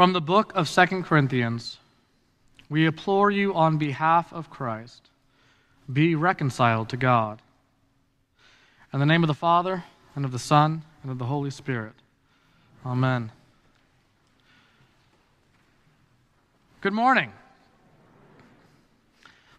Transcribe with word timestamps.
From 0.00 0.14
the 0.14 0.20
book 0.22 0.52
of 0.54 0.66
Second 0.66 1.04
Corinthians, 1.04 1.76
we 2.70 2.86
implore 2.86 3.30
you 3.30 3.52
on 3.52 3.76
behalf 3.76 4.32
of 4.32 4.48
Christ, 4.48 5.10
be 5.92 6.14
reconciled 6.14 6.88
to 6.88 6.96
God. 6.96 7.42
In 8.94 9.00
the 9.00 9.04
name 9.04 9.22
of 9.22 9.28
the 9.28 9.34
Father, 9.34 9.84
and 10.16 10.24
of 10.24 10.32
the 10.32 10.38
Son, 10.38 10.84
and 11.02 11.12
of 11.12 11.18
the 11.18 11.26
Holy 11.26 11.50
Spirit. 11.50 11.92
Amen. 12.86 13.30
Good 16.80 16.94
morning. 16.94 17.30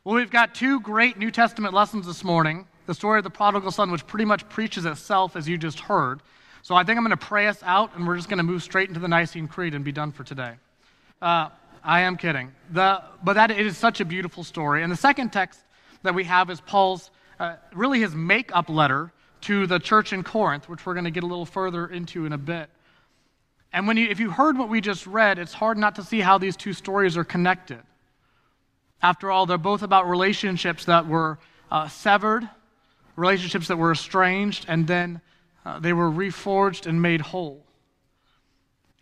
Well, 0.04 0.16
we've 0.16 0.32
got 0.32 0.56
two 0.56 0.80
great 0.80 1.20
New 1.20 1.30
Testament 1.30 1.76
lessons 1.76 2.08
this 2.08 2.24
morning 2.24 2.66
the 2.88 2.96
story 2.96 3.20
of 3.20 3.24
the 3.24 3.30
prodigal 3.30 3.70
son, 3.70 3.92
which 3.92 4.08
pretty 4.08 4.26
much 4.26 4.50
preaches 4.50 4.86
itself, 4.86 5.36
as 5.36 5.48
you 5.48 5.60
just 5.60 5.82
heard. 5.82 6.20
So 6.64 6.76
I 6.76 6.84
think 6.84 6.98
I'm 6.98 7.04
going 7.04 7.18
to 7.18 7.26
pray 7.26 7.48
us 7.48 7.62
out, 7.64 7.96
and 7.96 8.08
we're 8.08 8.16
just 8.16 8.30
going 8.30 8.38
to 8.38 8.44
move 8.44 8.62
straight 8.62 8.88
into 8.88 9.00
the 9.00 9.08
Nicene 9.08 9.48
Creed 9.48 9.74
and 9.74 9.84
be 9.84 9.92
done 9.92 10.12
for 10.12 10.24
today. 10.24 10.54
Uh, 11.22 11.50
I 11.84 12.02
am 12.02 12.18
kidding. 12.18 12.52
The, 12.70 13.02
but 13.24 13.34
that 13.34 13.50
it 13.50 13.66
is 13.66 13.78
such 13.78 14.00
a 14.00 14.06
beautiful 14.06 14.44
story. 14.44 14.84
And 14.84 14.92
the 14.92 14.98
second 14.98 15.34
text 15.34 15.60
that 16.04 16.14
we 16.14 16.24
have 16.26 16.52
is 16.52 16.62
Paul's, 16.62 17.10
uh, 17.40 17.56
really 17.74 18.00
his 18.00 18.14
make-up 18.14 18.70
letter 18.70 19.12
to 19.42 19.66
the 19.66 19.80
church 19.80 20.14
in 20.14 20.24
Corinth, 20.24 20.70
which 20.70 20.86
we're 20.86 20.94
going 20.94 21.06
to 21.06 21.12
get 21.12 21.24
a 21.24 21.28
little 21.28 21.48
further 21.48 21.88
into 21.88 22.28
in 22.28 22.34
a 22.34 22.38
bit. 22.38 22.70
And 23.74 23.88
when 23.88 23.98
you, 23.98 24.08
if 24.10 24.20
you 24.20 24.30
heard 24.30 24.56
what 24.56 24.70
we 24.70 24.82
just 24.82 25.08
read, 25.08 25.40
it's 25.40 25.54
hard 25.54 25.80
not 25.80 25.96
to 25.96 26.04
see 26.04 26.20
how 26.20 26.38
these 26.38 26.56
two 26.56 26.74
stories 26.74 27.18
are 27.18 27.24
connected. 27.24 27.82
After 29.02 29.32
all, 29.32 29.48
they're 29.48 29.58
both 29.58 29.82
about 29.82 30.08
relationships 30.08 30.86
that 30.86 31.08
were 31.08 31.40
uh, 31.72 31.88
severed, 31.88 32.48
relationships 33.16 33.68
that 33.70 33.78
were 33.78 33.94
estranged, 33.94 34.66
and 34.68 34.86
then 34.86 35.22
uh, 35.66 35.80
they 35.80 35.94
were 35.94 36.10
reforged 36.10 36.88
and 36.88 37.02
made 37.02 37.22
whole. 37.22 37.64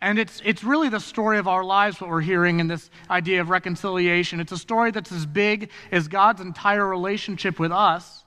And 0.02 0.18
it's, 0.18 0.40
it's 0.44 0.64
really 0.64 0.88
the 0.88 1.00
story 1.00 1.38
of 1.38 1.46
our 1.46 1.62
lives, 1.62 2.00
what 2.00 2.08
we're 2.08 2.22
hearing 2.22 2.60
in 2.60 2.68
this 2.68 2.90
idea 3.10 3.40
of 3.40 3.50
reconciliation. 3.50 4.40
It's 4.40 4.52
a 4.52 4.58
story 4.58 4.90
that's 4.90 5.12
as 5.12 5.26
big 5.26 5.70
as 5.92 6.08
God's 6.08 6.40
entire 6.40 6.86
relationship 6.86 7.58
with 7.58 7.70
us, 7.70 8.24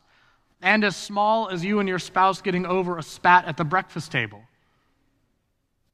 and 0.62 0.84
as 0.84 0.96
small 0.96 1.50
as 1.50 1.66
you 1.66 1.80
and 1.80 1.90
your 1.90 2.00
spouse 2.00 2.42
getting 2.42 2.66
over 2.66 2.98
a 2.98 3.04
spat 3.04 3.46
at 3.46 3.58
the 3.58 3.66
breakfast 3.66 4.12
table. 4.12 4.44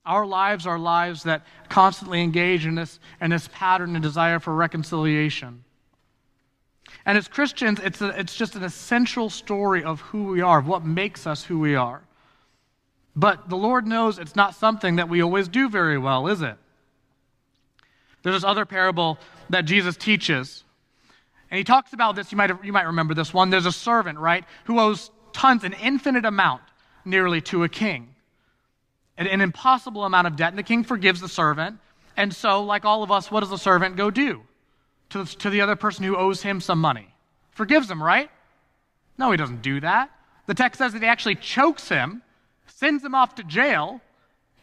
Our 0.06 0.26
lives 0.26 0.68
are 0.68 0.78
lives 0.78 1.24
that 1.24 1.46
constantly 1.70 2.22
engage 2.22 2.66
in 2.66 2.76
this, 2.76 3.00
in 3.22 3.32
this 3.32 3.50
pattern 3.52 3.96
and 3.96 4.04
desire 4.04 4.40
for 4.40 4.54
reconciliation. 4.54 5.64
And 7.06 7.18
as 7.18 7.28
Christians, 7.28 7.80
it's, 7.80 8.02
a, 8.02 8.20
it's 8.20 8.36
just 8.36 8.56
an 8.56 8.64
essential 8.64 9.30
story 9.30 9.84
of 9.84 10.02
who 10.02 10.26
we 10.26 10.42
are, 10.42 10.60
of 10.60 10.68
what 10.68 10.86
makes 10.86 11.26
us 11.26 11.44
who 11.44 11.60
we 11.60 11.76
are. 11.76 12.02
But 13.20 13.50
the 13.50 13.58
Lord 13.58 13.86
knows 13.86 14.18
it's 14.18 14.38
not 14.38 14.56
something 14.56 14.96
that 14.96 15.10
we 15.10 15.22
always 15.22 15.50
do 15.50 15.68
very 15.68 15.98
well, 15.98 16.28
is 16.28 16.42
it? 16.42 16.56
There's 18.24 18.38
this 18.38 18.44
other 18.46 18.66
parable 18.66 19.20
that 19.50 19.66
Jesus 19.66 19.98
teaches. 19.98 20.64
And 21.52 21.58
he 21.58 21.66
talks 21.66 21.92
about 21.92 22.16
this, 22.16 22.32
you 22.32 22.38
might, 22.38 22.64
you 22.64 22.72
might 22.72 22.86
remember 22.86 23.14
this 23.14 23.34
one. 23.34 23.50
There's 23.50 23.66
a 23.66 23.74
servant, 23.74 24.20
right, 24.20 24.46
who 24.64 24.80
owes 24.80 25.12
tons, 25.34 25.66
an 25.66 25.74
infinite 25.74 26.24
amount, 26.24 26.62
nearly 27.04 27.42
to 27.42 27.66
a 27.66 27.70
king. 27.70 28.16
An, 29.18 29.28
an 29.28 29.42
impossible 29.42 30.06
amount 30.06 30.28
of 30.28 30.38
debt. 30.38 30.54
And 30.54 30.58
the 30.58 30.64
king 30.64 30.86
forgives 30.86 31.20
the 31.20 31.28
servant. 31.28 31.78
And 32.16 32.34
so, 32.34 32.64
like 32.64 32.86
all 32.86 33.04
of 33.04 33.12
us, 33.12 33.30
what 33.30 33.42
does 33.42 33.50
the 33.50 33.58
servant 33.58 33.98
go 33.98 34.10
do 34.12 34.44
to, 35.10 35.26
to 35.26 35.50
the 35.50 35.60
other 35.60 35.76
person 35.76 36.06
who 36.06 36.16
owes 36.16 36.42
him 36.42 36.62
some 36.62 36.80
money? 36.80 37.14
Forgives 37.52 37.92
him, 37.92 38.02
right? 38.02 38.32
No, 39.18 39.30
he 39.32 39.36
doesn't 39.36 39.62
do 39.62 39.82
that. 39.82 40.10
The 40.46 40.54
text 40.54 40.78
says 40.78 40.94
that 40.94 41.02
he 41.02 41.08
actually 41.10 41.36
chokes 41.36 41.90
him 41.90 42.22
sends 42.80 43.04
him 43.04 43.14
off 43.14 43.36
to 43.36 43.44
jail, 43.44 44.00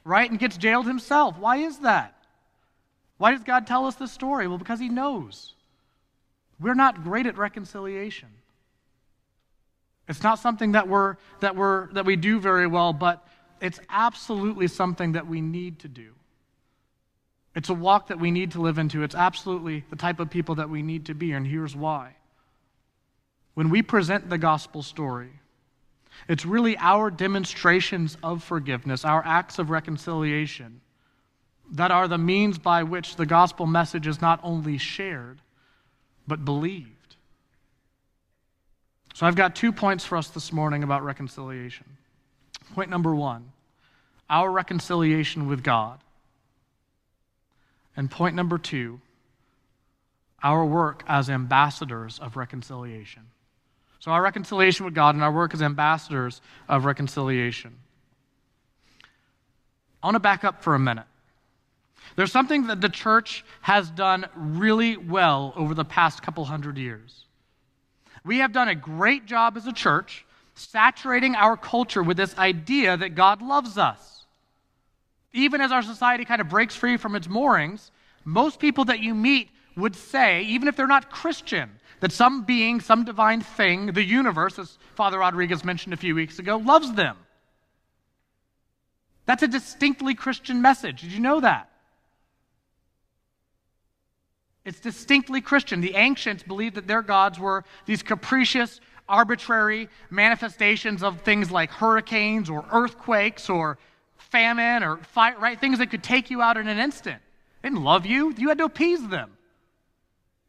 right, 0.03 0.31
and 0.31 0.41
gets 0.41 0.57
jailed 0.57 0.87
himself. 0.87 1.39
Why 1.39 1.59
is 1.59 1.81
that? 1.81 2.15
Why 3.19 3.33
does 3.33 3.45
God 3.45 3.67
tell 3.67 3.87
us 3.87 3.95
this 3.97 4.11
story? 4.11 4.49
Well, 4.49 4.57
because 4.57 4.81
he 4.81 4.89
knows. 4.89 5.53
We're 6.59 6.75
not 6.75 7.05
great 7.05 7.27
at 7.27 7.37
reconciliation. 7.37 8.29
It's 10.09 10.23
not 10.23 10.39
something 10.39 10.73
that 10.73 10.89
we're 10.89 11.17
that 11.41 11.57
we're 11.57 11.93
that 11.93 12.07
we 12.07 12.17
do 12.17 12.41
very 12.41 12.67
well, 12.67 12.95
but 12.95 13.27
it's 13.61 13.81
absolutely 13.91 14.69
something 14.69 15.13
that 15.13 15.27
we 15.27 15.43
need 15.43 15.81
to 15.81 15.89
do. 15.89 16.13
It's 17.55 17.69
a 17.69 17.75
walk 17.75 18.09
that 18.09 18.21
we 18.21 18.31
need 18.31 18.53
to 18.53 18.61
live 18.63 18.79
into. 18.79 19.03
It's 19.03 19.15
absolutely 19.15 19.85
the 19.91 19.97
type 19.97 20.21
of 20.21 20.31
people 20.31 20.55
that 20.55 20.71
we 20.71 20.83
need 20.83 21.07
to 21.07 21.15
be, 21.15 21.33
and 21.33 21.47
here's 21.47 21.77
why. 21.77 22.17
When 23.55 23.69
we 23.69 23.83
present 23.83 24.31
the 24.31 24.39
gospel 24.39 24.83
story, 24.83 25.41
it's 26.29 26.45
really 26.45 26.77
our 26.79 27.11
demonstrations 27.11 28.17
of 28.23 28.43
forgiveness, 28.43 29.05
our 29.05 29.23
acts 29.25 29.59
of 29.59 29.71
reconciliation, 29.71 30.81
that 31.73 31.91
are 31.91 32.09
the 32.09 32.19
means 32.19 32.59
by 32.59 32.83
which 32.83 33.17
the 33.17 33.27
gospel 33.27 33.67
message 33.67 34.07
is 34.07 34.21
not 34.21 34.41
only 34.43 34.79
shared, 34.79 35.41
but 36.27 36.45
believed. 36.45 37.17
So 39.15 39.27
I've 39.27 39.37
got 39.37 39.57
two 39.57 39.73
points 39.73 40.05
for 40.05 40.19
us 40.19 40.29
this 40.29 40.53
morning 40.53 40.83
about 40.83 41.03
reconciliation. 41.03 41.87
Point 42.75 42.91
number 42.91 43.15
one 43.15 43.53
our 44.29 44.51
reconciliation 44.51 45.47
with 45.47 45.63
God. 45.63 46.01
And 47.97 48.11
point 48.11 48.35
number 48.35 48.59
two, 48.59 49.01
our 50.43 50.65
work 50.65 51.05
as 51.07 51.31
ambassadors 51.31 52.19
of 52.19 52.37
reconciliation. 52.37 53.23
So, 54.07 54.13
our 54.13 54.23
reconciliation 54.23 54.85
with 54.85 54.95
God 54.95 55.17
and 55.17 55.25
our 55.25 55.33
work 55.33 55.53
as 55.53 55.61
ambassadors 55.61 56.41
of 56.69 56.85
reconciliation. 56.85 57.77
I 60.01 60.07
want 60.07 60.15
to 60.15 60.21
back 60.21 60.45
up 60.45 60.63
for 60.63 60.77
a 60.77 60.79
minute. 60.79 61.07
There's 62.15 62.31
something 62.31 62.69
that 62.69 62.81
the 62.81 62.89
church 62.89 63.45
has 63.63 63.91
done 63.91 64.27
really 64.37 64.97
well 64.97 65.53
over 65.57 65.75
the 65.75 65.85
past 65.85 66.23
couple 66.23 66.45
hundred 66.45 66.79
years. 66.79 67.25
We 68.25 68.39
have 68.39 68.53
done 68.53 68.69
a 68.69 68.77
great 68.77 69.27
job 69.27 69.57
as 69.57 69.67
a 69.67 69.73
church 69.73 70.25
saturating 70.55 71.35
our 71.35 71.57
culture 71.57 72.05
with 72.05 72.17
this 72.17 72.39
idea 72.39 72.97
that 72.97 73.17
God 73.17 73.43
loves 73.43 73.77
us. 73.77 74.25
Even 75.33 75.61
as 75.61 75.73
our 75.73 75.83
society 75.83 76.25
kind 76.25 76.41
of 76.41 76.49
breaks 76.49 76.77
free 76.77 76.97
from 76.97 77.17
its 77.17 77.29
moorings, 77.29 77.91
most 78.25 78.61
people 78.61 78.85
that 78.85 79.01
you 79.01 79.17
meet 79.17 79.51
would 79.77 79.95
say, 79.95 80.43
even 80.43 80.69
if 80.69 80.77
they're 80.77 80.87
not 80.87 81.11
Christian, 81.11 81.71
that 82.01 82.13
some 82.13 82.45
being, 82.45 82.81
some 82.81 83.05
divine 83.05 83.41
thing, 83.41 83.87
the 83.87 84.05
universe, 84.05 84.59
as 84.59 84.79
Father 84.95 85.19
Rodriguez 85.19 85.65
mentioned 85.65 85.95
a 85.95 85.97
few 85.97 86.15
weeks 86.15 86.39
ago, 86.39 86.57
loves 86.57 86.93
them. 86.93 87.17
That's 89.27 89.43
a 89.43 89.49
distinctly 89.49 90.15
Christian 90.15 90.63
message. 90.63 91.03
Did 91.03 91.13
you 91.13 91.21
know 91.21 91.41
that? 91.41 91.71
It's 94.65 94.81
distinctly 94.81 95.41
Christian. 95.41 95.81
The 95.81 95.95
ancients 95.95 96.43
believed 96.43 96.75
that 96.75 96.87
their 96.87 97.03
gods 97.03 97.39
were 97.39 97.65
these 97.87 98.03
capricious, 98.03 98.81
arbitrary 99.09 99.89
manifestations 100.11 101.03
of 101.03 101.21
things 101.21 101.51
like 101.51 101.71
hurricanes 101.71 102.51
or 102.51 102.65
earthquakes 102.73 103.49
or 103.49 103.79
famine 104.17 104.83
or 104.83 104.97
fire, 104.99 105.39
right? 105.39 105.61
Things 105.61 105.79
that 105.79 105.91
could 105.91 106.03
take 106.03 106.31
you 106.31 106.43
out 106.43 106.57
in 106.57 106.67
an 106.67 106.79
instant. 106.79 107.23
They 107.63 107.69
didn't 107.69 107.85
love 107.85 108.07
you, 108.07 108.35
you 108.37 108.49
had 108.49 108.59
to 108.59 108.65
appease 108.65 109.07
them. 109.07 109.37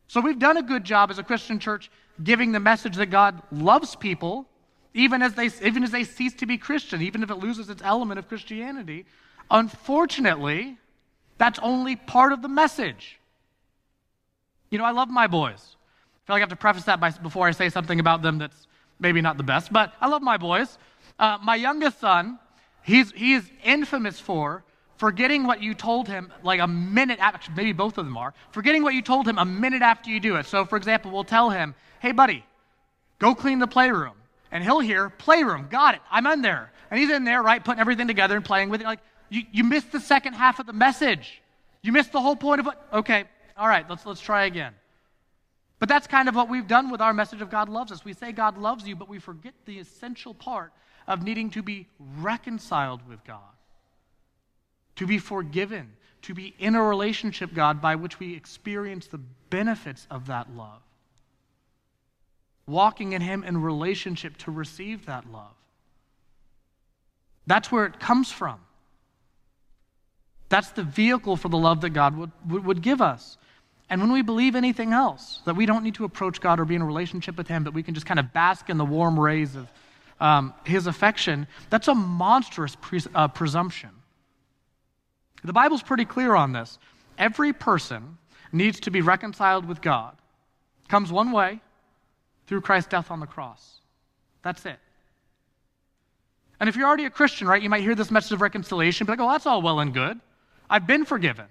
So 0.07 0.21
we've 0.21 0.39
done 0.39 0.57
a 0.57 0.63
good 0.63 0.83
job 0.83 1.11
as 1.11 1.19
a 1.19 1.23
Christian 1.23 1.59
church 1.59 1.91
giving 2.23 2.51
the 2.51 2.59
message 2.59 2.95
that 2.95 3.07
God 3.07 3.41
loves 3.51 3.95
people, 3.95 4.47
even 4.93 5.21
as 5.21 5.33
they, 5.33 5.49
even 5.61 5.83
as 5.83 5.91
they 5.91 6.03
cease 6.03 6.33
to 6.35 6.45
be 6.45 6.57
Christian, 6.57 7.01
even 7.01 7.23
if 7.23 7.29
it 7.29 7.35
loses 7.35 7.69
its 7.69 7.81
element 7.83 8.17
of 8.17 8.27
Christianity. 8.27 9.05
Unfortunately, 9.51 10.77
that's 11.37 11.59
only 11.59 11.95
part 11.95 12.31
of 12.31 12.41
the 12.41 12.47
message. 12.47 13.19
You 14.69 14.77
know, 14.77 14.85
I 14.85 14.91
love 14.91 15.09
my 15.09 15.27
boys. 15.27 15.75
I 15.75 16.27
feel 16.27 16.35
like 16.35 16.41
I 16.41 16.43
have 16.43 16.49
to 16.49 16.55
preface 16.55 16.83
that 16.85 16.99
by, 16.99 17.11
before 17.11 17.47
I 17.47 17.51
say 17.51 17.69
something 17.69 17.99
about 17.99 18.21
them 18.21 18.37
that's 18.37 18.67
maybe 18.99 19.21
not 19.21 19.37
the 19.37 19.43
best, 19.43 19.71
but 19.71 19.93
I 20.01 20.07
love 20.07 20.21
my 20.21 20.37
boys. 20.37 20.77
Uh, 21.19 21.37
my 21.43 21.55
youngest 21.55 21.99
son, 21.99 22.39
he's, 22.83 23.11
he 23.11 23.33
is 23.33 23.49
infamous 23.63 24.19
for 24.19 24.63
forgetting 24.97 25.45
what 25.45 25.61
you 25.61 25.73
told 25.73 26.07
him 26.07 26.31
like 26.43 26.59
a 26.59 26.67
minute 26.67 27.19
after, 27.19 27.51
maybe 27.55 27.71
both 27.71 27.97
of 27.97 28.05
them 28.05 28.17
are, 28.17 28.33
forgetting 28.51 28.83
what 28.83 28.93
you 28.93 29.01
told 29.01 29.27
him 29.27 29.37
a 29.37 29.45
minute 29.45 29.81
after 29.81 30.09
you 30.09 30.19
do 30.19 30.35
it. 30.35 30.45
So, 30.45 30.65
for 30.65 30.75
example, 30.75 31.11
we'll 31.11 31.23
tell 31.23 31.49
him, 31.49 31.75
hey, 31.99 32.11
buddy, 32.11 32.43
go 33.19 33.33
clean 33.35 33.59
the 33.59 33.67
playroom. 33.67 34.13
And 34.51 34.63
he'll 34.63 34.79
hear, 34.79 35.09
playroom, 35.09 35.67
got 35.69 35.95
it, 35.95 36.01
I'm 36.09 36.25
in 36.27 36.41
there. 36.41 36.71
And 36.89 36.99
he's 36.99 37.09
in 37.09 37.23
there, 37.23 37.43
right, 37.43 37.63
putting 37.63 37.79
everything 37.79 38.07
together 38.07 38.35
and 38.35 38.43
playing 38.43 38.69
with 38.69 38.81
it. 38.81 38.85
Like, 38.85 38.99
you, 39.29 39.43
you 39.51 39.63
missed 39.63 39.91
the 39.91 39.99
second 39.99 40.33
half 40.33 40.59
of 40.59 40.65
the 40.65 40.73
message. 40.73 41.41
You 41.81 41.91
missed 41.91 42.11
the 42.11 42.21
whole 42.21 42.35
point 42.35 42.61
of 42.61 42.65
what, 42.65 42.87
okay, 42.93 43.25
all 43.57 43.67
right, 43.67 43.87
let's, 43.89 44.05
let's 44.05 44.21
try 44.21 44.45
again. 44.45 44.73
But 45.79 45.89
that's 45.89 46.07
kind 46.07 46.27
of 46.27 46.35
what 46.35 46.49
we've 46.49 46.67
done 46.67 46.89
with 46.89 47.01
our 47.01 47.13
message 47.13 47.41
of 47.41 47.51
God 47.51 47.69
loves 47.69 47.91
us. 47.91 48.03
We 48.03 48.13
say 48.13 48.31
God 48.31 48.57
loves 48.57 48.87
you, 48.87 48.95
but 48.95 49.09
we 49.09 49.19
forget 49.19 49.53
the 49.65 49.79
essential 49.79 50.33
part 50.33 50.71
of 51.07 51.21
needing 51.21 51.49
to 51.51 51.61
be 51.61 51.87
reconciled 51.99 53.07
with 53.07 53.23
God 53.25 53.56
to 54.97 55.07
be 55.07 55.17
forgiven, 55.17 55.91
to 56.23 56.33
be 56.33 56.53
in 56.59 56.75
a 56.75 56.83
relationship, 56.83 57.53
God, 57.53 57.81
by 57.81 57.95
which 57.95 58.19
we 58.19 58.35
experience 58.35 59.07
the 59.07 59.19
benefits 59.49 60.05
of 60.11 60.27
that 60.27 60.55
love. 60.55 60.81
Walking 62.67 63.13
in 63.13 63.21
Him 63.21 63.43
in 63.43 63.61
relationship 63.61 64.37
to 64.39 64.51
receive 64.51 65.05
that 65.05 65.31
love. 65.31 65.53
That's 67.45 67.71
where 67.71 67.85
it 67.85 67.99
comes 67.99 68.31
from. 68.31 68.59
That's 70.49 70.69
the 70.71 70.83
vehicle 70.83 71.37
for 71.37 71.49
the 71.49 71.57
love 71.57 71.81
that 71.81 71.91
God 71.91 72.17
would, 72.17 72.65
would, 72.65 72.81
give 72.81 73.01
us. 73.01 73.37
And 73.89 74.01
when 74.01 74.11
we 74.11 74.21
believe 74.21 74.55
anything 74.55 74.93
else, 74.93 75.41
that 75.45 75.55
we 75.55 75.65
don't 75.65 75.83
need 75.83 75.95
to 75.95 76.05
approach 76.05 76.41
God 76.41 76.59
or 76.59 76.65
be 76.65 76.75
in 76.75 76.81
a 76.81 76.85
relationship 76.85 77.37
with 77.37 77.47
Him, 77.47 77.63
that 77.65 77.73
we 77.73 77.83
can 77.83 77.93
just 77.93 78.05
kind 78.05 78.19
of 78.19 78.33
bask 78.33 78.69
in 78.69 78.77
the 78.77 78.85
warm 78.85 79.19
rays 79.19 79.55
of 79.55 79.67
um, 80.19 80.53
His 80.65 80.87
affection, 80.87 81.47
that's 81.69 81.87
a 81.87 81.95
monstrous 81.95 82.75
uh, 83.13 83.27
presumption. 83.29 83.89
The 85.47 85.53
Bible's 85.53 85.81
pretty 85.81 86.03
clear 86.03 86.35
on 86.35 86.51
this. 86.51 86.77
Every 87.17 87.53
person 87.53 88.17
needs 88.51 88.81
to 88.81 88.91
be 88.91 89.01
reconciled 89.01 89.65
with 89.65 89.81
God. 89.81 90.17
Comes 90.89 91.09
one 91.09 91.31
way 91.31 91.61
through 92.47 92.61
Christ's 92.61 92.89
death 92.89 93.11
on 93.11 93.21
the 93.21 93.27
cross. 93.27 93.79
That's 94.43 94.65
it. 94.65 94.77
And 96.59 96.67
if 96.67 96.75
you're 96.75 96.85
already 96.85 97.05
a 97.05 97.09
Christian, 97.09 97.47
right, 97.47 97.61
you 97.61 97.69
might 97.69 97.81
hear 97.81 97.95
this 97.95 98.11
message 98.11 98.33
of 98.33 98.41
reconciliation, 98.41 99.05
be 99.05 99.13
like, 99.13 99.21
oh, 99.21 99.31
that's 99.31 99.45
all 99.45 99.61
well 99.61 99.79
and 99.79 99.93
good. 99.93 100.19
I've 100.69 100.85
been 100.85 101.05
forgiven. 101.05 101.45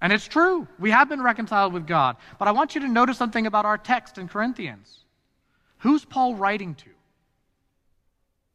And 0.00 0.12
it's 0.12 0.26
true. 0.26 0.66
We 0.80 0.90
have 0.90 1.08
been 1.08 1.22
reconciled 1.22 1.72
with 1.72 1.86
God. 1.86 2.16
But 2.40 2.48
I 2.48 2.52
want 2.52 2.74
you 2.74 2.80
to 2.80 2.88
notice 2.88 3.18
something 3.18 3.46
about 3.46 3.66
our 3.66 3.78
text 3.78 4.18
in 4.18 4.26
Corinthians. 4.26 5.04
Who's 5.78 6.04
Paul 6.04 6.34
writing 6.34 6.74
to? 6.74 6.90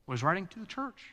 Well, 0.08 0.18
he's 0.18 0.24
writing 0.24 0.48
to 0.48 0.60
the 0.60 0.66
church. 0.66 1.13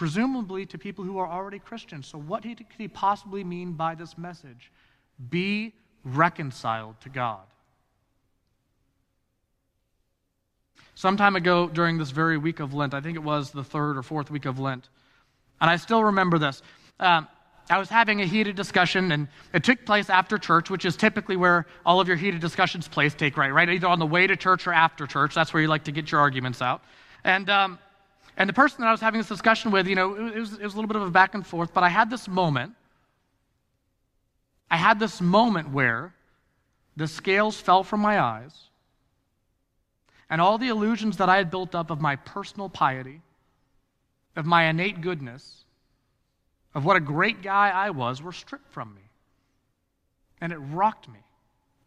Presumably 0.00 0.64
to 0.64 0.78
people 0.78 1.04
who 1.04 1.18
are 1.18 1.28
already 1.28 1.58
Christians. 1.58 2.06
So, 2.06 2.16
what 2.16 2.42
could 2.42 2.64
he 2.78 2.88
possibly 2.88 3.44
mean 3.44 3.74
by 3.74 3.94
this 3.94 4.16
message? 4.16 4.72
Be 5.28 5.74
reconciled 6.06 6.98
to 7.02 7.10
God. 7.10 7.42
Some 10.94 11.18
time 11.18 11.36
ago 11.36 11.68
during 11.68 11.98
this 11.98 12.12
very 12.12 12.38
week 12.38 12.60
of 12.60 12.72
Lent, 12.72 12.94
I 12.94 13.02
think 13.02 13.14
it 13.14 13.22
was 13.22 13.50
the 13.50 13.62
third 13.62 13.98
or 13.98 14.02
fourth 14.02 14.30
week 14.30 14.46
of 14.46 14.58
Lent, 14.58 14.88
and 15.60 15.68
I 15.68 15.76
still 15.76 16.02
remember 16.02 16.38
this. 16.38 16.62
Um, 16.98 17.28
I 17.68 17.76
was 17.76 17.90
having 17.90 18.22
a 18.22 18.24
heated 18.24 18.56
discussion, 18.56 19.12
and 19.12 19.28
it 19.52 19.64
took 19.64 19.84
place 19.84 20.08
after 20.08 20.38
church, 20.38 20.70
which 20.70 20.86
is 20.86 20.96
typically 20.96 21.36
where 21.36 21.66
all 21.84 22.00
of 22.00 22.08
your 22.08 22.16
heated 22.16 22.40
discussions 22.40 22.88
place 22.88 23.12
take 23.12 23.36
right, 23.36 23.52
right? 23.52 23.68
Either 23.68 23.88
on 23.88 23.98
the 23.98 24.06
way 24.06 24.26
to 24.26 24.34
church 24.34 24.66
or 24.66 24.72
after 24.72 25.06
church. 25.06 25.34
That's 25.34 25.52
where 25.52 25.60
you 25.60 25.68
like 25.68 25.84
to 25.84 25.92
get 25.92 26.10
your 26.10 26.22
arguments 26.22 26.62
out. 26.62 26.80
And 27.22 27.50
um, 27.50 27.78
and 28.40 28.48
the 28.48 28.54
person 28.54 28.80
that 28.80 28.88
I 28.88 28.90
was 28.90 29.02
having 29.02 29.20
this 29.20 29.28
discussion 29.28 29.70
with, 29.70 29.86
you 29.86 29.94
know, 29.94 30.14
it 30.14 30.34
was, 30.34 30.54
it 30.54 30.62
was 30.62 30.72
a 30.72 30.76
little 30.76 30.88
bit 30.88 30.96
of 30.96 31.02
a 31.02 31.10
back 31.10 31.34
and 31.34 31.46
forth, 31.46 31.74
but 31.74 31.84
I 31.84 31.90
had 31.90 32.08
this 32.08 32.26
moment. 32.26 32.72
I 34.70 34.78
had 34.78 34.98
this 34.98 35.20
moment 35.20 35.72
where 35.72 36.14
the 36.96 37.06
scales 37.06 37.60
fell 37.60 37.84
from 37.84 38.00
my 38.00 38.18
eyes, 38.18 38.54
and 40.30 40.40
all 40.40 40.56
the 40.56 40.68
illusions 40.68 41.18
that 41.18 41.28
I 41.28 41.36
had 41.36 41.50
built 41.50 41.74
up 41.74 41.90
of 41.90 42.00
my 42.00 42.16
personal 42.16 42.70
piety, 42.70 43.20
of 44.36 44.46
my 44.46 44.64
innate 44.64 45.02
goodness, 45.02 45.64
of 46.74 46.86
what 46.86 46.96
a 46.96 47.00
great 47.00 47.42
guy 47.42 47.68
I 47.68 47.90
was 47.90 48.22
were 48.22 48.32
stripped 48.32 48.72
from 48.72 48.94
me. 48.94 49.02
And 50.40 50.50
it 50.50 50.56
rocked 50.56 51.10
me. 51.10 51.18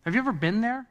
Have 0.05 0.13
you 0.13 0.19
ever 0.19 0.31
been 0.31 0.61
there? 0.61 0.85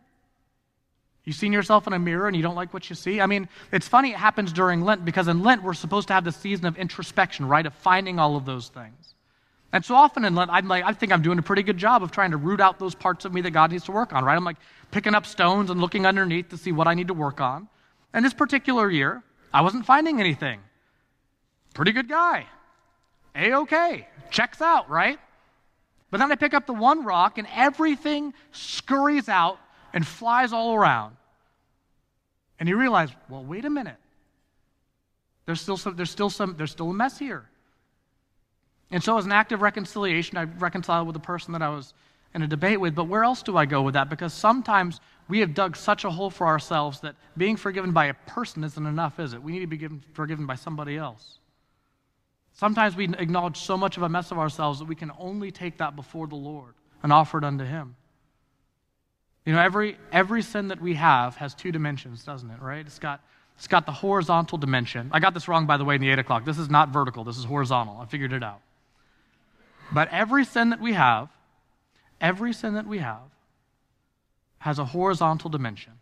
You 1.24 1.32
seen 1.32 1.52
yourself 1.52 1.86
in 1.86 1.92
a 1.92 1.98
mirror 1.98 2.26
and 2.26 2.36
you 2.36 2.42
don't 2.42 2.56
like 2.56 2.74
what 2.74 2.90
you 2.90 2.96
see? 2.96 3.20
I 3.20 3.26
mean, 3.26 3.48
it's 3.70 3.86
funny 3.86 4.10
it 4.10 4.16
happens 4.16 4.52
during 4.52 4.82
Lent 4.82 5.04
because 5.04 5.28
in 5.28 5.42
Lent 5.42 5.62
we're 5.62 5.74
supposed 5.74 6.08
to 6.08 6.14
have 6.14 6.24
the 6.24 6.32
season 6.32 6.66
of 6.66 6.76
introspection, 6.76 7.46
right? 7.46 7.64
Of 7.64 7.74
finding 7.74 8.18
all 8.18 8.36
of 8.36 8.44
those 8.44 8.68
things. 8.68 9.14
And 9.72 9.84
so 9.84 9.94
often 9.94 10.24
in 10.24 10.34
Lent, 10.34 10.50
I'm 10.50 10.68
like, 10.68 10.84
I 10.84 10.92
think 10.92 11.12
I'm 11.12 11.22
doing 11.22 11.38
a 11.38 11.42
pretty 11.42 11.62
good 11.62 11.78
job 11.78 12.02
of 12.02 12.10
trying 12.10 12.32
to 12.32 12.36
root 12.36 12.60
out 12.60 12.78
those 12.78 12.94
parts 12.94 13.24
of 13.24 13.32
me 13.32 13.40
that 13.42 13.52
God 13.52 13.70
needs 13.70 13.84
to 13.84 13.92
work 13.92 14.12
on, 14.12 14.24
right? 14.24 14.36
I'm 14.36 14.44
like 14.44 14.58
picking 14.90 15.14
up 15.14 15.24
stones 15.24 15.70
and 15.70 15.80
looking 15.80 16.06
underneath 16.06 16.48
to 16.50 16.56
see 16.56 16.72
what 16.72 16.88
I 16.88 16.94
need 16.94 17.08
to 17.08 17.14
work 17.14 17.40
on. 17.40 17.68
And 18.12 18.24
this 18.24 18.34
particular 18.34 18.90
year, 18.90 19.22
I 19.54 19.62
wasn't 19.62 19.86
finding 19.86 20.20
anything. 20.20 20.60
Pretty 21.72 21.92
good 21.92 22.08
guy. 22.08 22.46
A 23.34 23.54
okay. 23.54 24.08
Checks 24.30 24.60
out, 24.60 24.90
right? 24.90 25.18
But 26.10 26.18
then 26.18 26.30
I 26.30 26.34
pick 26.34 26.52
up 26.52 26.66
the 26.66 26.74
one 26.74 27.04
rock 27.04 27.38
and 27.38 27.48
everything 27.54 28.34
scurries 28.50 29.30
out 29.30 29.58
and 29.92 30.06
flies 30.06 30.52
all 30.52 30.74
around. 30.74 31.16
And 32.58 32.68
you 32.68 32.76
realize, 32.78 33.10
well, 33.28 33.44
wait 33.44 33.64
a 33.64 33.70
minute. 33.70 33.96
There's 35.46 35.60
still 35.60 35.76
some, 35.76 35.96
there's 35.96 36.10
still 36.10 36.30
some, 36.30 36.54
there's 36.56 36.70
still 36.70 36.90
a 36.90 36.94
mess 36.94 37.18
here. 37.18 37.48
And 38.90 39.02
so 39.02 39.18
as 39.18 39.24
an 39.24 39.32
act 39.32 39.52
of 39.52 39.62
reconciliation, 39.62 40.36
I 40.38 40.44
reconciled 40.44 41.06
with 41.06 41.14
the 41.14 41.20
person 41.20 41.52
that 41.52 41.62
I 41.62 41.70
was 41.70 41.94
in 42.34 42.42
a 42.42 42.46
debate 42.46 42.80
with, 42.80 42.94
but 42.94 43.04
where 43.04 43.24
else 43.24 43.42
do 43.42 43.56
I 43.56 43.66
go 43.66 43.82
with 43.82 43.94
that? 43.94 44.08
Because 44.08 44.32
sometimes 44.32 45.00
we 45.28 45.40
have 45.40 45.54
dug 45.54 45.76
such 45.76 46.04
a 46.04 46.10
hole 46.10 46.30
for 46.30 46.46
ourselves 46.46 47.00
that 47.00 47.14
being 47.36 47.56
forgiven 47.56 47.92
by 47.92 48.06
a 48.06 48.14
person 48.14 48.64
isn't 48.64 48.86
enough, 48.86 49.18
is 49.18 49.34
it? 49.34 49.42
We 49.42 49.52
need 49.52 49.60
to 49.60 49.66
be 49.66 49.76
given, 49.76 50.02
forgiven 50.12 50.46
by 50.46 50.54
somebody 50.54 50.96
else. 50.96 51.38
Sometimes 52.54 52.96
we 52.96 53.04
acknowledge 53.04 53.58
so 53.58 53.76
much 53.76 53.96
of 53.96 54.02
a 54.02 54.08
mess 54.08 54.30
of 54.30 54.38
ourselves 54.38 54.78
that 54.78 54.84
we 54.84 54.94
can 54.94 55.10
only 55.18 55.50
take 55.50 55.78
that 55.78 55.96
before 55.96 56.26
the 56.26 56.36
Lord 56.36 56.74
and 57.02 57.12
offer 57.12 57.38
it 57.38 57.44
unto 57.44 57.64
Him. 57.64 57.96
You 59.44 59.52
know, 59.54 59.60
every, 59.60 59.96
every 60.12 60.42
sin 60.42 60.68
that 60.68 60.80
we 60.80 60.94
have 60.94 61.36
has 61.36 61.54
two 61.54 61.72
dimensions, 61.72 62.24
doesn't 62.24 62.48
it, 62.50 62.60
right? 62.60 62.86
It's 62.86 62.98
got, 62.98 63.20
it's 63.56 63.66
got 63.66 63.86
the 63.86 63.92
horizontal 63.92 64.56
dimension. 64.58 65.10
I 65.12 65.20
got 65.20 65.34
this 65.34 65.48
wrong, 65.48 65.66
by 65.66 65.76
the 65.76 65.84
way, 65.84 65.96
in 65.96 66.00
the 66.00 66.10
8 66.10 66.20
o'clock. 66.20 66.44
This 66.44 66.58
is 66.58 66.70
not 66.70 66.90
vertical, 66.90 67.24
this 67.24 67.38
is 67.38 67.44
horizontal. 67.44 67.96
I 67.96 68.06
figured 68.06 68.32
it 68.32 68.42
out. 68.42 68.60
But 69.92 70.08
every 70.10 70.44
sin 70.44 70.70
that 70.70 70.80
we 70.80 70.92
have, 70.92 71.28
every 72.20 72.52
sin 72.52 72.74
that 72.74 72.86
we 72.86 72.98
have, 72.98 73.30
has 74.58 74.78
a 74.78 74.84
horizontal 74.84 75.50
dimension, 75.50 75.92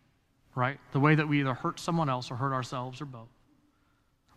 right? 0.53 0.79
The 0.91 0.99
way 0.99 1.15
that 1.15 1.27
we 1.27 1.39
either 1.39 1.55
hurt 1.55 1.79
someone 1.79 2.09
else 2.09 2.29
or 2.29 2.35
hurt 2.35 2.53
ourselves 2.53 3.01
or 3.01 3.05
both. 3.05 3.27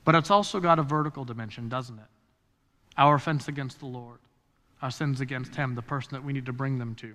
But 0.05 0.15
it's 0.15 0.31
also 0.31 0.61
got 0.61 0.79
a 0.79 0.83
vertical 0.83 1.27
dimension, 1.27 1.69
doesn't 1.69 1.99
it? 1.99 2.05
Our 2.97 3.17
offense 3.17 3.49
against 3.49 3.81
the 3.81 3.87
Lord, 3.87 4.19
our 4.81 4.91
sins 4.91 5.21
against 5.21 5.55
Him, 5.55 5.75
the 5.75 5.83
person 5.83 6.11
that 6.12 6.25
we 6.25 6.33
need 6.33 6.47
to 6.47 6.53
bring 6.55 6.79
them 6.79 6.95
to. 6.97 7.15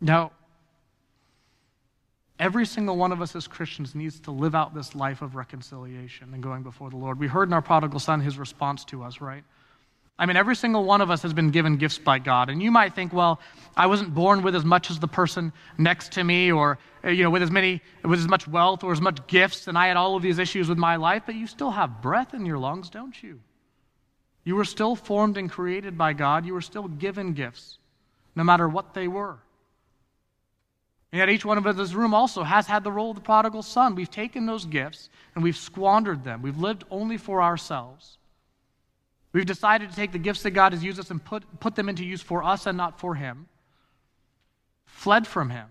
Now, 0.00 0.32
every 2.38 2.66
single 2.66 2.96
one 2.96 3.12
of 3.12 3.22
us 3.22 3.34
as 3.36 3.46
Christians 3.46 3.94
needs 3.94 4.20
to 4.20 4.30
live 4.30 4.54
out 4.54 4.74
this 4.74 4.94
life 4.94 5.22
of 5.22 5.34
reconciliation 5.34 6.34
and 6.34 6.42
going 6.42 6.62
before 6.62 6.90
the 6.90 6.96
Lord. 6.96 7.18
We 7.18 7.26
heard 7.26 7.48
in 7.48 7.52
our 7.52 7.62
prodigal 7.62 8.00
son 8.00 8.20
his 8.20 8.38
response 8.38 8.84
to 8.86 9.02
us, 9.02 9.20
right? 9.20 9.44
I 10.16 10.26
mean, 10.26 10.36
every 10.36 10.54
single 10.54 10.84
one 10.84 11.00
of 11.00 11.10
us 11.10 11.22
has 11.22 11.32
been 11.32 11.50
given 11.50 11.76
gifts 11.76 11.98
by 11.98 12.20
God. 12.20 12.48
And 12.48 12.62
you 12.62 12.70
might 12.70 12.94
think, 12.94 13.12
well, 13.12 13.40
I 13.76 13.86
wasn't 13.86 14.14
born 14.14 14.42
with 14.42 14.54
as 14.54 14.64
much 14.64 14.90
as 14.90 15.00
the 15.00 15.08
person 15.08 15.52
next 15.76 16.12
to 16.12 16.22
me 16.22 16.52
or, 16.52 16.78
you 17.02 17.24
know, 17.24 17.30
with 17.30 17.42
as 17.42 17.50
many, 17.50 17.82
with 18.04 18.20
as 18.20 18.28
much 18.28 18.46
wealth 18.46 18.84
or 18.84 18.92
as 18.92 19.00
much 19.00 19.26
gifts, 19.26 19.66
and 19.66 19.76
I 19.76 19.88
had 19.88 19.96
all 19.96 20.14
of 20.14 20.22
these 20.22 20.38
issues 20.38 20.68
with 20.68 20.78
my 20.78 20.96
life, 20.96 21.24
but 21.26 21.34
you 21.34 21.48
still 21.48 21.72
have 21.72 22.00
breath 22.00 22.32
in 22.32 22.46
your 22.46 22.58
lungs, 22.58 22.90
don't 22.90 23.20
you? 23.20 23.40
You 24.44 24.54
were 24.54 24.64
still 24.64 24.94
formed 24.94 25.36
and 25.36 25.50
created 25.50 25.98
by 25.98 26.12
God. 26.12 26.46
You 26.46 26.54
were 26.54 26.60
still 26.60 26.86
given 26.86 27.32
gifts, 27.32 27.78
no 28.36 28.44
matter 28.44 28.68
what 28.68 28.94
they 28.94 29.08
were. 29.08 29.38
And 31.14 31.20
yet, 31.20 31.30
each 31.30 31.44
one 31.44 31.58
of 31.58 31.64
us 31.64 31.76
in 31.76 31.78
this 31.78 31.94
room 31.94 32.12
also 32.12 32.42
has 32.42 32.66
had 32.66 32.82
the 32.82 32.90
role 32.90 33.10
of 33.10 33.14
the 33.14 33.22
prodigal 33.22 33.62
son. 33.62 33.94
We've 33.94 34.10
taken 34.10 34.46
those 34.46 34.64
gifts 34.64 35.10
and 35.36 35.44
we've 35.44 35.56
squandered 35.56 36.24
them. 36.24 36.42
We've 36.42 36.58
lived 36.58 36.82
only 36.90 37.18
for 37.18 37.40
ourselves. 37.40 38.18
We've 39.32 39.46
decided 39.46 39.90
to 39.90 39.94
take 39.94 40.10
the 40.10 40.18
gifts 40.18 40.42
that 40.42 40.50
God 40.50 40.72
has 40.72 40.82
used 40.82 40.98
us 40.98 41.12
and 41.12 41.24
put, 41.24 41.44
put 41.60 41.76
them 41.76 41.88
into 41.88 42.04
use 42.04 42.20
for 42.20 42.42
us 42.42 42.66
and 42.66 42.76
not 42.76 42.98
for 42.98 43.14
Him. 43.14 43.46
Fled 44.86 45.24
from 45.24 45.50
Him. 45.50 45.68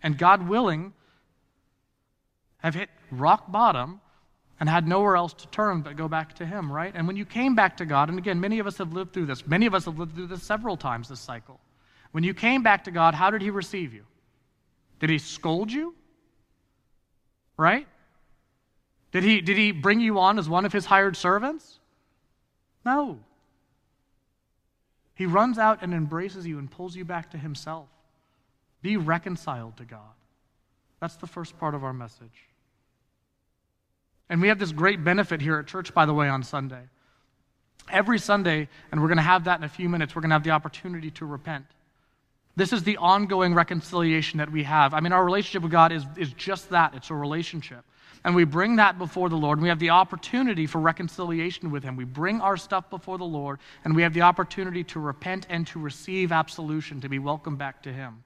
And 0.00 0.16
God 0.16 0.48
willing, 0.48 0.92
have 2.58 2.76
hit 2.76 2.88
rock 3.10 3.50
bottom 3.50 4.00
and 4.60 4.68
had 4.68 4.86
nowhere 4.86 5.16
else 5.16 5.32
to 5.34 5.48
turn 5.48 5.82
but 5.82 5.96
go 5.96 6.08
back 6.08 6.34
to 6.36 6.46
Him, 6.46 6.70
right? 6.70 6.92
And 6.94 7.06
when 7.06 7.16
you 7.16 7.24
came 7.24 7.54
back 7.54 7.76
to 7.78 7.86
God, 7.86 8.08
and 8.08 8.18
again, 8.18 8.40
many 8.40 8.58
of 8.58 8.66
us 8.66 8.78
have 8.78 8.92
lived 8.92 9.12
through 9.12 9.26
this, 9.26 9.46
many 9.46 9.66
of 9.66 9.74
us 9.74 9.84
have 9.84 9.98
lived 9.98 10.14
through 10.14 10.28
this 10.28 10.42
several 10.42 10.76
times 10.76 11.08
this 11.08 11.20
cycle. 11.20 11.60
When 12.12 12.24
you 12.24 12.34
came 12.34 12.62
back 12.62 12.84
to 12.84 12.90
God, 12.90 13.14
how 13.14 13.30
did 13.30 13.42
He 13.42 13.50
receive 13.50 13.92
you? 13.92 14.04
Did 15.00 15.10
He 15.10 15.18
scold 15.18 15.72
you? 15.72 15.94
Right? 17.56 17.86
Did 19.14 19.22
he, 19.22 19.40
did 19.40 19.56
he 19.56 19.70
bring 19.70 20.00
you 20.00 20.18
on 20.18 20.40
as 20.40 20.48
one 20.48 20.64
of 20.64 20.72
his 20.72 20.86
hired 20.86 21.16
servants? 21.16 21.78
No. 22.84 23.20
He 25.14 25.24
runs 25.24 25.56
out 25.56 25.82
and 25.82 25.94
embraces 25.94 26.44
you 26.44 26.58
and 26.58 26.68
pulls 26.68 26.96
you 26.96 27.04
back 27.04 27.30
to 27.30 27.38
himself. 27.38 27.86
Be 28.82 28.96
reconciled 28.96 29.76
to 29.76 29.84
God. 29.84 30.00
That's 30.98 31.14
the 31.14 31.28
first 31.28 31.56
part 31.60 31.76
of 31.76 31.84
our 31.84 31.92
message. 31.92 32.48
And 34.28 34.40
we 34.40 34.48
have 34.48 34.58
this 34.58 34.72
great 34.72 35.04
benefit 35.04 35.40
here 35.40 35.58
at 35.58 35.66
church, 35.66 35.92
by 35.92 36.06
the 36.06 36.14
way, 36.14 36.28
on 36.28 36.42
Sunday. 36.42 36.82
Every 37.90 38.18
Sunday, 38.18 38.68
and 38.90 39.00
we're 39.00 39.08
going 39.08 39.18
to 39.18 39.22
have 39.22 39.44
that 39.44 39.58
in 39.58 39.64
a 39.64 39.68
few 39.68 39.88
minutes, 39.88 40.14
we're 40.14 40.22
going 40.22 40.30
to 40.30 40.34
have 40.34 40.44
the 40.44 40.50
opportunity 40.50 41.10
to 41.12 41.26
repent. 41.26 41.66
This 42.56 42.72
is 42.72 42.82
the 42.84 42.96
ongoing 42.96 43.52
reconciliation 43.54 44.38
that 44.38 44.50
we 44.50 44.62
have. 44.62 44.94
I 44.94 45.00
mean, 45.00 45.12
our 45.12 45.24
relationship 45.24 45.62
with 45.62 45.72
God 45.72 45.92
is, 45.92 46.04
is 46.16 46.32
just 46.32 46.70
that 46.70 46.94
it's 46.94 47.10
a 47.10 47.14
relationship 47.14 47.84
and 48.24 48.34
we 48.34 48.44
bring 48.44 48.76
that 48.76 48.98
before 48.98 49.28
the 49.28 49.36
Lord, 49.36 49.58
and 49.58 49.62
we 49.62 49.68
have 49.68 49.78
the 49.78 49.90
opportunity 49.90 50.66
for 50.66 50.80
reconciliation 50.80 51.70
with 51.70 51.84
Him. 51.84 51.94
We 51.94 52.04
bring 52.04 52.40
our 52.40 52.56
stuff 52.56 52.88
before 52.88 53.18
the 53.18 53.24
Lord, 53.24 53.58
and 53.84 53.94
we 53.94 54.02
have 54.02 54.14
the 54.14 54.22
opportunity 54.22 54.82
to 54.84 55.00
repent 55.00 55.46
and 55.50 55.66
to 55.68 55.78
receive 55.78 56.32
absolution, 56.32 57.02
to 57.02 57.08
be 57.08 57.18
welcomed 57.18 57.58
back 57.58 57.82
to 57.82 57.92
Him. 57.92 58.24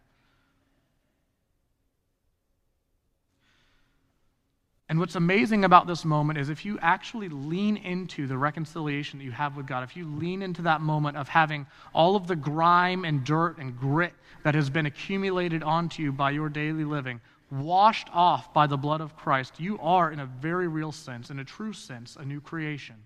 And 4.89 4.99
what's 4.99 5.17
amazing 5.17 5.65
about 5.65 5.87
this 5.87 6.05
moment 6.05 6.39
is 6.39 6.49
if 6.49 6.65
you 6.65 6.79
actually 6.81 7.29
lean 7.29 7.77
into 7.77 8.27
the 8.27 8.39
reconciliation 8.39 9.19
that 9.19 9.25
you 9.25 9.33
have 9.33 9.55
with 9.55 9.67
God, 9.67 9.85
if 9.85 9.97
you 9.97 10.07
lean 10.07 10.41
into 10.41 10.63
that 10.63 10.81
moment 10.81 11.19
of 11.19 11.29
having 11.29 11.67
all 11.93 12.17
of 12.17 12.27
the 12.27 12.37
grime 12.37 13.05
and 13.05 13.23
dirt 13.23 13.59
and 13.59 13.79
grit 13.79 14.15
that 14.45 14.55
has 14.55 14.71
been 14.71 14.87
accumulated 14.87 15.63
onto 15.63 16.03
you 16.03 16.11
by 16.11 16.31
your 16.31 16.49
daily 16.49 16.85
living, 16.85 17.21
washed 17.51 18.09
off 18.15 18.55
by 18.55 18.67
the 18.67 18.79
blood 18.79 19.03
of 19.03 19.15
Christ, 19.15 19.61
you 19.61 19.79
are, 19.81 20.11
in 20.11 20.21
a 20.21 20.27
very 20.27 20.69
real 20.69 20.93
sense, 20.93 21.29
in 21.29 21.39
a 21.39 21.45
true 21.45 21.75
sense, 21.75 22.17
a 22.17 22.25
new 22.25 22.41
creation. 22.41 22.97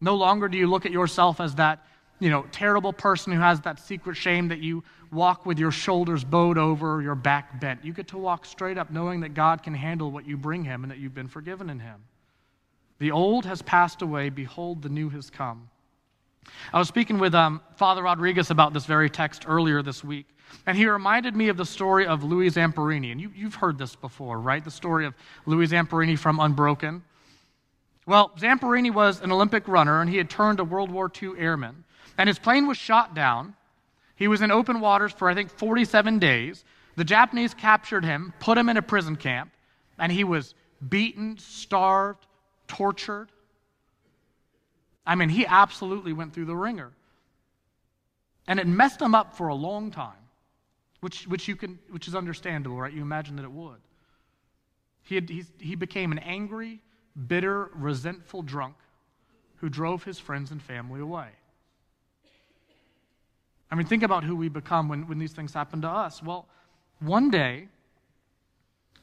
No 0.00 0.14
longer 0.14 0.48
do 0.48 0.56
you 0.56 0.68
look 0.68 0.86
at 0.86 0.92
yourself 0.92 1.40
as 1.40 1.56
that 1.56 1.84
you 2.20 2.28
know, 2.28 2.44
terrible 2.52 2.92
person 2.92 3.32
who 3.32 3.40
has 3.40 3.60
that 3.62 3.80
secret 3.80 4.16
shame 4.16 4.48
that 4.48 4.60
you 4.60 4.84
walk 5.12 5.46
with 5.46 5.58
your 5.58 5.70
shoulders 5.70 6.24
bowed 6.24 6.58
over, 6.58 7.02
your 7.02 7.14
back 7.14 7.60
bent. 7.60 7.84
You 7.84 7.92
get 7.92 8.08
to 8.08 8.18
walk 8.18 8.44
straight 8.44 8.78
up 8.78 8.90
knowing 8.90 9.20
that 9.20 9.34
God 9.34 9.62
can 9.62 9.74
handle 9.74 10.10
what 10.10 10.26
you 10.26 10.36
bring 10.36 10.64
him 10.64 10.84
and 10.84 10.90
that 10.90 10.98
you've 10.98 11.14
been 11.14 11.28
forgiven 11.28 11.70
in 11.70 11.80
him. 11.80 12.02
The 12.98 13.10
old 13.10 13.46
has 13.46 13.62
passed 13.62 14.02
away, 14.02 14.28
behold, 14.28 14.82
the 14.82 14.88
new 14.88 15.08
has 15.10 15.30
come. 15.30 15.68
I 16.72 16.78
was 16.78 16.88
speaking 16.88 17.18
with 17.18 17.34
um, 17.34 17.60
Father 17.76 18.02
Rodriguez 18.02 18.50
about 18.50 18.72
this 18.72 18.86
very 18.86 19.08
text 19.10 19.44
earlier 19.46 19.82
this 19.82 20.04
week, 20.04 20.26
and 20.66 20.76
he 20.76 20.86
reminded 20.86 21.34
me 21.34 21.48
of 21.48 21.56
the 21.56 21.64
story 21.64 22.06
of 22.06 22.24
Louis 22.24 22.50
Zamperini. 22.50 23.12
And 23.12 23.20
you, 23.20 23.30
you've 23.34 23.54
heard 23.54 23.78
this 23.78 23.94
before, 23.94 24.38
right? 24.40 24.64
The 24.64 24.70
story 24.70 25.06
of 25.06 25.14
Louis 25.46 25.68
Zamperini 25.68 26.18
from 26.18 26.40
Unbroken. 26.40 27.02
Well, 28.06 28.32
Zamperini 28.38 28.92
was 28.92 29.20
an 29.20 29.32
Olympic 29.32 29.68
runner, 29.68 30.00
and 30.00 30.10
he 30.10 30.16
had 30.16 30.28
turned 30.28 30.60
a 30.60 30.64
World 30.64 30.90
War 30.90 31.10
II 31.22 31.32
airman 31.38 31.84
and 32.20 32.28
his 32.28 32.38
plane 32.38 32.66
was 32.66 32.76
shot 32.76 33.14
down. 33.14 33.54
He 34.20 34.28
was 34.28 34.42
in 34.42 34.50
open 34.50 34.80
waters 34.80 35.12
for, 35.12 35.30
I 35.30 35.34
think, 35.34 35.48
47 35.50 36.18
days. 36.18 36.62
The 36.94 37.04
Japanese 37.04 37.54
captured 37.54 38.04
him, 38.04 38.34
put 38.38 38.58
him 38.58 38.68
in 38.68 38.76
a 38.76 38.82
prison 38.82 39.16
camp, 39.16 39.50
and 39.98 40.12
he 40.12 40.24
was 40.24 40.54
beaten, 40.86 41.38
starved, 41.38 42.26
tortured. 42.68 43.32
I 45.06 45.14
mean, 45.14 45.30
he 45.30 45.46
absolutely 45.46 46.12
went 46.12 46.34
through 46.34 46.44
the 46.44 46.54
ringer. 46.54 46.92
And 48.46 48.60
it 48.60 48.66
messed 48.66 49.00
him 49.00 49.14
up 49.14 49.38
for 49.38 49.48
a 49.48 49.54
long 49.54 49.90
time, 49.90 50.28
which, 51.00 51.26
which, 51.26 51.48
you 51.48 51.56
can, 51.56 51.78
which 51.88 52.06
is 52.06 52.14
understandable, 52.14 52.78
right? 52.78 52.92
You 52.92 53.00
imagine 53.00 53.36
that 53.36 53.44
it 53.44 53.52
would. 53.52 53.80
He, 55.02 55.14
had, 55.14 55.30
he 55.30 55.74
became 55.76 56.12
an 56.12 56.18
angry, 56.18 56.82
bitter, 57.26 57.70
resentful 57.72 58.42
drunk 58.42 58.74
who 59.56 59.70
drove 59.70 60.04
his 60.04 60.18
friends 60.18 60.50
and 60.50 60.60
family 60.60 61.00
away. 61.00 61.30
I 63.70 63.76
mean, 63.76 63.86
think 63.86 64.02
about 64.02 64.24
who 64.24 64.34
we 64.34 64.48
become 64.48 64.88
when, 64.88 65.06
when 65.06 65.18
these 65.18 65.32
things 65.32 65.54
happen 65.54 65.82
to 65.82 65.88
us. 65.88 66.22
Well, 66.22 66.46
one 66.98 67.30
day, 67.30 67.68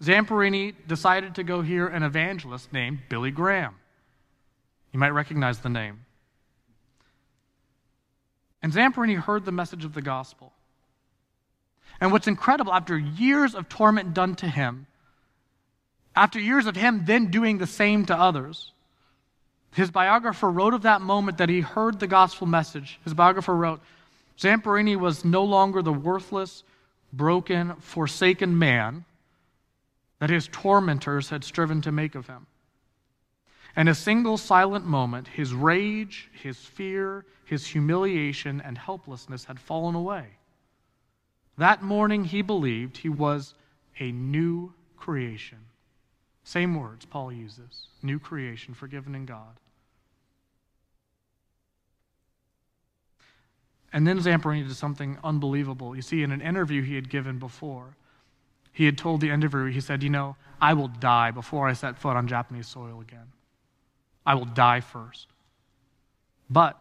Zamperini 0.02 0.76
decided 0.88 1.36
to 1.36 1.44
go 1.44 1.62
hear 1.62 1.88
an 1.88 2.04
evangelist 2.04 2.74
named 2.74 3.00
Billy 3.10 3.32
Graham. 3.32 3.76
You 4.92 5.00
might 5.00 5.10
recognize 5.10 5.60
the 5.60 5.70
name. 5.70 6.06
And 8.62 8.74
Zamperini 8.74 9.16
heard 9.16 9.46
the 9.46 9.52
message 9.52 9.86
of 9.86 9.94
the 9.94 10.02
gospel. 10.02 10.52
And 12.02 12.12
what's 12.12 12.28
incredible, 12.28 12.74
after 12.74 12.98
years 12.98 13.56
of 13.56 13.70
torment 13.70 14.14
done 14.14 14.36
to 14.36 14.48
him, 14.48 14.88
after 16.16 16.40
years 16.40 16.66
of 16.66 16.76
him 16.76 17.06
then 17.06 17.32
doing 17.32 17.58
the 17.58 17.68
same 17.68 18.06
to 18.08 18.16
others, 18.16 18.72
his 19.72 19.92
biographer 19.92 20.50
wrote 20.50 20.74
of 20.74 20.84
that 20.84 21.02
moment 21.02 21.38
that 21.38 21.50
he 21.50 21.62
heard 21.62 22.00
the 22.00 22.08
gospel 22.08 22.48
message. 22.48 23.00
His 23.04 23.14
biographer 23.14 23.56
wrote, 23.56 23.82
Zamperini 24.38 24.96
was 24.96 25.25
no 25.25 25.44
longer 25.44 25.82
the 25.82 25.94
worthless, 25.94 26.63
broken, 27.12 27.75
forsaken 27.75 28.58
man 28.58 29.06
that 30.20 30.29
his 30.29 30.48
tormentors 30.51 31.29
had 31.29 31.44
striven 31.44 31.82
to 31.82 31.91
make 31.91 32.15
of 32.15 32.27
him. 32.27 32.48
In 33.75 33.88
a 33.88 33.96
single 33.96 34.38
silent 34.38 34.86
moment, 34.86 35.27
his 35.27 35.53
rage, 35.53 36.29
his 36.34 36.58
fear, 36.58 37.25
his 37.46 37.67
humiliation, 37.67 38.60
and 38.62 38.77
helplessness 38.77 39.46
had 39.46 39.60
fallen 39.60 39.94
away. 39.94 40.25
That 41.58 41.84
morning, 41.84 42.24
he 42.24 42.41
believed 42.41 42.98
he 42.98 43.10
was 43.10 43.53
a 44.00 44.12
new 44.12 44.74
creation. 44.98 45.60
Same 46.44 46.75
words 46.75 47.06
Paul 47.06 47.32
uses 47.32 47.88
new 48.01 48.20
creation, 48.20 48.74
forgiven 48.74 49.15
in 49.15 49.25
God. 49.25 49.60
And 53.94 54.06
then 54.06 54.20
Zamperini 54.20 54.67
did 54.67 54.75
something 54.75 55.17
unbelievable. 55.24 55.96
You 55.96 56.01
see, 56.01 56.24
in 56.24 56.32
an 56.32 56.41
interview 56.41 56.82
he 56.82 56.96
had 56.96 57.10
given 57.10 57.39
before, 57.39 57.96
he 58.72 58.86
had 58.86 58.98
told 58.98 59.22
the 59.22 59.29
interviewer, 59.29 59.70
he 59.70 59.82
said, 59.82 60.03
You 60.03 60.10
know, 60.10 60.36
I 60.62 60.74
will 60.74 60.88
die 60.88 61.32
before 61.32 61.67
I 61.67 61.74
set 61.74 61.98
foot 61.98 62.15
on 62.15 62.27
Japanese 62.27 62.67
soil 62.67 63.01
again. 63.01 63.32
I 64.25 64.36
will 64.36 64.46
die 64.46 64.82
first. 64.82 65.27
But 66.50 66.79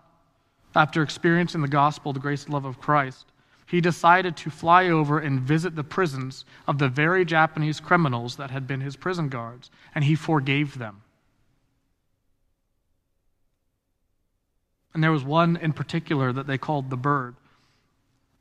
after 0.75 1.02
experiencing 1.02 1.62
the 1.62 1.68
gospel, 1.68 2.12
the 2.12 2.20
grace 2.20 2.44
and 2.44 2.52
love 2.52 2.64
of 2.64 2.80
Christ, 2.80 3.26
he 3.66 3.80
decided 3.80 4.36
to 4.36 4.50
fly 4.50 4.88
over 4.88 5.18
and 5.18 5.40
visit 5.40 5.75
the 5.75 5.84
prisons 5.84 6.44
of 6.68 6.78
the 6.78 6.88
very 6.88 7.25
Japanese 7.25 7.80
criminals 7.80 8.36
that 8.36 8.50
had 8.50 8.66
been 8.66 8.80
his 8.80 8.94
prison 8.94 9.28
guards, 9.28 9.70
and 9.94 10.04
he 10.04 10.14
forgave 10.14 10.78
them. 10.78 11.02
And 14.97 15.05
there 15.05 15.12
was 15.12 15.25
one 15.25 15.59
in 15.59 15.75
particular 15.75 16.33
that 16.33 16.47
they 16.47 16.57
called 16.57 16.88
the 16.88 16.97
bird. 16.97 17.37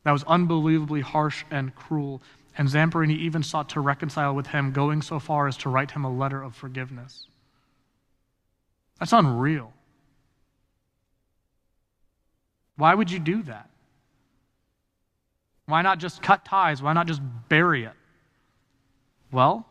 That 0.05 0.13
was 0.13 0.23
unbelievably 0.23 1.01
harsh 1.01 1.43
and 1.51 1.75
cruel. 1.75 2.21
And 2.57 2.69
Zamperini 2.69 3.17
even 3.17 3.43
sought 3.43 3.67
to 3.71 3.81
reconcile 3.81 4.33
with 4.33 4.47
him, 4.47 4.71
going 4.71 5.01
so 5.01 5.19
far 5.19 5.49
as 5.49 5.57
to 5.57 5.69
write 5.69 5.91
him 5.91 6.05
a 6.05 6.09
letter 6.09 6.41
of 6.41 6.55
forgiveness. 6.55 7.27
That's 9.01 9.11
unreal. 9.11 9.73
Why 12.77 12.95
would 12.95 13.11
you 13.11 13.19
do 13.19 13.43
that? 13.43 13.69
Why 15.65 15.81
not 15.81 15.99
just 15.99 16.21
cut 16.21 16.45
ties? 16.45 16.81
Why 16.81 16.93
not 16.93 17.05
just 17.05 17.21
bury 17.49 17.83
it? 17.83 17.95
Well, 19.29 19.67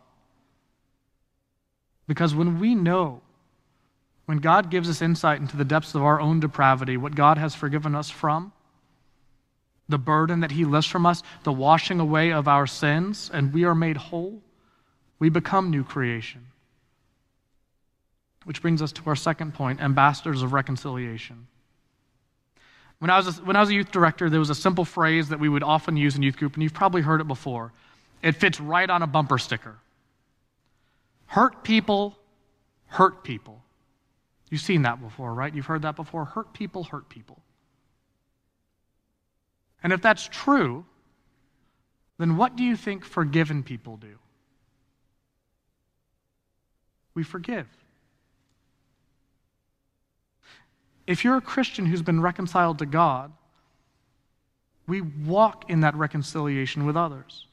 because 2.07 2.35
when 2.35 2.61
we 2.61 2.75
know 2.75 3.23
when 4.27 4.39
God 4.39 4.71
gives 4.71 4.89
us 4.89 5.03
insight 5.03 5.41
into 5.41 5.57
the 5.57 5.65
depths 5.65 5.95
of 5.95 6.03
our 6.03 6.21
own 6.21 6.41
depravity, 6.41 6.97
what 6.97 7.15
God 7.15 7.39
has 7.39 7.55
forgiven 7.55 7.95
us 7.95 8.11
from, 8.11 8.53
the 9.89 9.99
burden 9.99 10.41
that 10.41 10.53
He 10.53 10.65
lifts 10.65 10.91
from 10.91 11.05
us, 11.05 11.23
the 11.43 11.53
washing 11.53 12.01
away 12.01 12.33
of 12.33 12.49
our 12.49 12.67
sins, 12.67 13.31
and 13.33 13.53
we 13.53 13.65
are 13.65 13.75
made 13.75 13.97
whole, 13.97 14.41
we 15.19 15.29
become 15.29 15.71
new 15.71 15.85
creation. 15.85 16.47
Which 18.45 18.63
brings 18.63 18.83
us 18.83 18.93
to 18.93 19.03
our 19.07 19.17
second 19.17 19.55
point 19.55 19.81
ambassadors 19.81 20.43
of 20.43 20.53
reconciliation. 20.53 21.47
When 22.99 23.11
I, 23.11 23.19
was 23.19 23.39
a, 23.39 23.43
when 23.43 23.57
I 23.57 23.61
was 23.61 23.69
a 23.71 23.75
youth 23.75 23.91
director, 23.91 24.31
there 24.31 24.41
was 24.41 24.51
a 24.51 24.55
simple 24.55 24.85
phrase 24.85 25.29
that 25.29 25.41
we 25.41 25.49
would 25.49 25.63
often 25.63 25.97
use 25.97 26.17
in 26.17 26.23
youth 26.23 26.37
group, 26.37 26.55
and 26.55 26.63
you've 26.63 26.75
probably 26.75 27.03
heard 27.03 27.21
it 27.21 27.29
before. 27.29 27.73
It 28.23 28.33
fits 28.33 28.61
right 28.61 28.89
on 28.89 29.03
a 29.03 29.07
bumper 29.07 29.37
sticker. 29.37 29.77
Hurt 31.27 31.65
people, 31.65 32.17
hurt 32.87 33.25
people. 33.25 33.64
You've 34.55 34.61
seen 34.61 34.83
that 34.83 35.03
before, 35.03 35.35
right? 35.35 35.53
You've 35.53 35.67
heard 35.67 35.83
that 35.83 35.97
before. 35.97 36.27
Hurt 36.27 36.53
people 36.53 36.85
hurt 36.85 37.09
people. 37.09 37.43
And 39.83 39.93
if 39.93 40.01
that's 40.01 40.29
true, 40.31 40.87
then 42.19 42.37
what 42.37 42.55
do 42.55 42.63
you 42.63 42.77
think 42.77 43.05
forgiven 43.05 43.65
people 43.65 43.97
do? 43.97 44.17
We 47.15 47.25
forgive. 47.25 47.67
If 51.05 51.25
you're 51.25 51.39
a 51.39 51.41
Christian 51.41 51.87
who's 51.87 52.03
been 52.03 52.21
reconciled 52.21 52.79
to 52.79 52.87
God, 52.87 53.33
we 54.87 55.01
walk 55.01 55.69
in 55.69 55.81
that 55.81 55.97
reconciliation 55.97 56.87
with 56.87 56.97
others. 56.97 57.49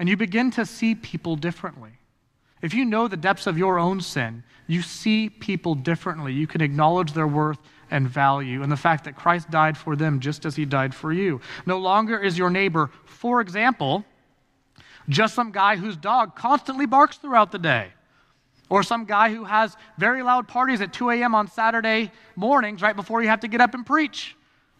And 0.00 0.08
you 0.08 0.16
begin 0.16 0.50
to 0.50 0.66
see 0.66 0.96
people 0.96 1.36
differently. 1.36 1.92
If 2.62 2.72
you 2.74 2.84
know 2.84 3.06
the 3.06 3.16
depths 3.16 3.46
of 3.46 3.58
your 3.58 3.78
own 3.78 4.00
sin, 4.00 4.42
you 4.66 4.82
see 4.82 5.28
people 5.28 5.74
differently. 5.74 6.32
You 6.32 6.46
can 6.46 6.60
acknowledge 6.60 7.12
their 7.12 7.26
worth 7.26 7.58
and 7.90 8.08
value 8.08 8.62
and 8.62 8.72
the 8.72 8.76
fact 8.76 9.04
that 9.04 9.14
Christ 9.14 9.50
died 9.50 9.76
for 9.76 9.94
them 9.94 10.18
just 10.18 10.44
as 10.44 10.56
he 10.56 10.64
died 10.64 10.94
for 10.94 11.12
you. 11.12 11.40
No 11.66 11.78
longer 11.78 12.18
is 12.18 12.36
your 12.36 12.50
neighbor, 12.50 12.90
for 13.04 13.40
example, 13.40 14.04
just 15.08 15.34
some 15.34 15.52
guy 15.52 15.76
whose 15.76 15.96
dog 15.96 16.34
constantly 16.34 16.86
barks 16.86 17.16
throughout 17.18 17.52
the 17.52 17.58
day. 17.58 17.92
Or 18.68 18.82
some 18.82 19.04
guy 19.04 19.32
who 19.32 19.44
has 19.44 19.76
very 19.96 20.22
loud 20.24 20.48
parties 20.48 20.80
at 20.80 20.92
2 20.92 21.10
a.m. 21.10 21.36
on 21.36 21.46
Saturday 21.46 22.10
mornings 22.34 22.82
right 22.82 22.96
before 22.96 23.22
you 23.22 23.28
have 23.28 23.40
to 23.40 23.48
get 23.48 23.60
up 23.60 23.74
and 23.74 23.86
preach. 23.86 24.34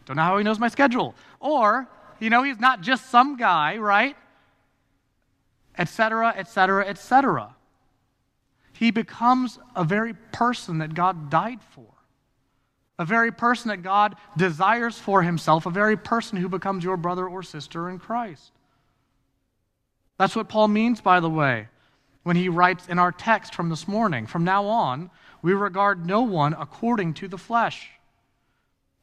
Don't 0.05 0.17
know 0.17 0.23
how 0.23 0.37
he 0.37 0.43
knows 0.43 0.59
my 0.59 0.67
schedule. 0.67 1.15
Or, 1.39 1.87
you 2.19 2.29
know, 2.29 2.43
he's 2.43 2.59
not 2.59 2.81
just 2.81 3.09
some 3.09 3.37
guy, 3.37 3.77
right? 3.77 4.17
Etc., 5.77 6.33
etc., 6.35 6.85
etc 6.85 7.55
he 8.77 8.91
becomes 8.91 9.57
a 9.75 9.83
very 9.83 10.13
person 10.13 10.77
that 10.79 10.93
God 10.93 11.31
died 11.31 11.59
for, 11.71 11.87
a 12.99 13.05
very 13.05 13.31
person 13.31 13.69
that 13.69 13.81
God 13.81 14.15
desires 14.37 14.97
for 14.99 15.23
himself, 15.23 15.65
a 15.65 15.71
very 15.71 15.97
person 15.97 16.37
who 16.37 16.47
becomes 16.47 16.83
your 16.83 16.95
brother 16.95 17.27
or 17.27 17.41
sister 17.41 17.89
in 17.89 17.97
Christ. 17.97 18.51
That's 20.19 20.35
what 20.35 20.47
Paul 20.47 20.67
means, 20.67 21.01
by 21.01 21.19
the 21.19 21.29
way, 21.29 21.69
when 22.21 22.35
he 22.35 22.49
writes 22.49 22.87
in 22.87 22.99
our 22.99 23.11
text 23.11 23.55
from 23.55 23.69
this 23.69 23.87
morning 23.87 24.27
From 24.27 24.43
now 24.43 24.65
on, 24.65 25.09
we 25.41 25.53
regard 25.53 26.05
no 26.05 26.21
one 26.21 26.53
according 26.53 27.15
to 27.15 27.27
the 27.27 27.37
flesh. 27.37 27.89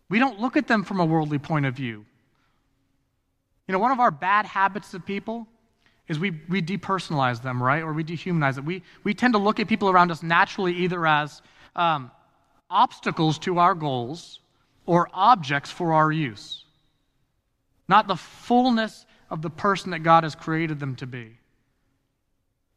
We 0.08 0.20
don't 0.20 0.40
look 0.40 0.56
at 0.56 0.68
them 0.68 0.84
from 0.84 1.00
a 1.00 1.04
worldly 1.04 1.38
point 1.38 1.66
of 1.66 1.74
view. 1.74 2.04
You 3.66 3.72
know, 3.72 3.78
one 3.78 3.90
of 3.92 3.98
our 3.98 4.10
bad 4.12 4.46
habits 4.46 4.94
of 4.94 5.04
people 5.04 5.48
is 6.08 6.18
we, 6.18 6.32
we 6.48 6.60
depersonalize 6.60 7.42
them, 7.42 7.62
right? 7.62 7.82
Or 7.82 7.92
we 7.92 8.04
dehumanize 8.04 8.58
it. 8.58 8.64
We, 8.64 8.82
we 9.04 9.14
tend 9.14 9.34
to 9.34 9.38
look 9.38 9.58
at 9.58 9.68
people 9.68 9.88
around 9.88 10.10
us 10.10 10.22
naturally 10.22 10.74
either 10.74 11.06
as 11.06 11.40
um, 11.74 12.10
obstacles 12.68 13.38
to 13.40 13.58
our 13.58 13.74
goals 13.74 14.40
or 14.86 15.08
objects 15.14 15.70
for 15.70 15.94
our 15.94 16.12
use, 16.12 16.64
not 17.88 18.06
the 18.06 18.16
fullness 18.16 19.06
of 19.30 19.40
the 19.40 19.50
person 19.50 19.92
that 19.92 20.00
God 20.00 20.24
has 20.24 20.34
created 20.34 20.78
them 20.78 20.94
to 20.96 21.06
be. 21.06 21.38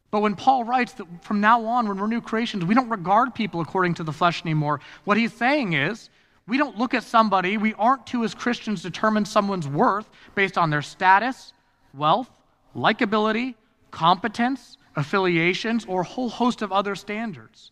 But 0.09 0.21
when 0.21 0.35
Paul 0.35 0.63
writes 0.63 0.93
that 0.93 1.05
from 1.21 1.41
now 1.41 1.65
on, 1.65 1.87
when 1.87 1.97
we're 1.97 2.07
new 2.07 2.21
creations, 2.21 2.63
we 2.63 2.73
don't 2.73 2.89
regard 2.89 3.35
people 3.35 3.59
according 3.59 3.95
to 3.95 4.03
the 4.03 4.13
flesh 4.13 4.41
anymore, 4.43 4.79
what 5.03 5.17
he's 5.17 5.33
saying 5.33 5.73
is 5.73 6.09
we 6.47 6.57
don't 6.57 6.77
look 6.77 6.93
at 6.93 7.03
somebody, 7.03 7.57
we 7.57 7.73
aren't 7.73 8.07
to, 8.07 8.23
as 8.23 8.33
Christians, 8.33 8.81
determine 8.81 9.25
someone's 9.25 9.67
worth 9.67 10.09
based 10.33 10.57
on 10.57 10.69
their 10.69 10.81
status, 10.81 11.51
wealth, 11.93 12.29
likability, 12.77 13.55
competence, 13.91 14.77
affiliations, 14.95 15.85
or 15.85 16.01
a 16.01 16.05
whole 16.05 16.29
host 16.29 16.61
of 16.61 16.71
other 16.71 16.95
standards. 16.95 17.71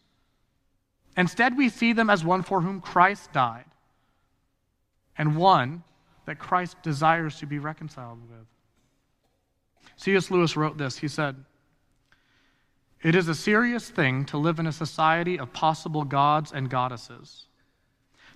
Instead, 1.15 1.57
we 1.57 1.69
see 1.69 1.93
them 1.93 2.09
as 2.09 2.25
one 2.25 2.43
for 2.43 2.62
whom 2.62 2.81
Christ 2.81 3.31
died 3.31 3.65
and 5.17 5.38
one 5.38 5.83
that 6.25 6.39
Christ 6.39 6.81
desires 6.81 7.39
to 7.39 7.45
be 7.45 7.59
reconciled 7.59 8.19
with. 8.29 8.47
C.S. 9.97 10.29
Lewis 10.29 10.57
wrote 10.57 10.77
this. 10.77 10.97
He 10.97 11.07
said, 11.07 11.35
It 13.01 13.15
is 13.15 13.27
a 13.27 13.35
serious 13.35 13.89
thing 13.89 14.25
to 14.25 14.38
live 14.38 14.59
in 14.59 14.67
a 14.67 14.71
society 14.71 15.39
of 15.39 15.53
possible 15.53 16.03
gods 16.03 16.51
and 16.51 16.69
goddesses. 16.69 17.45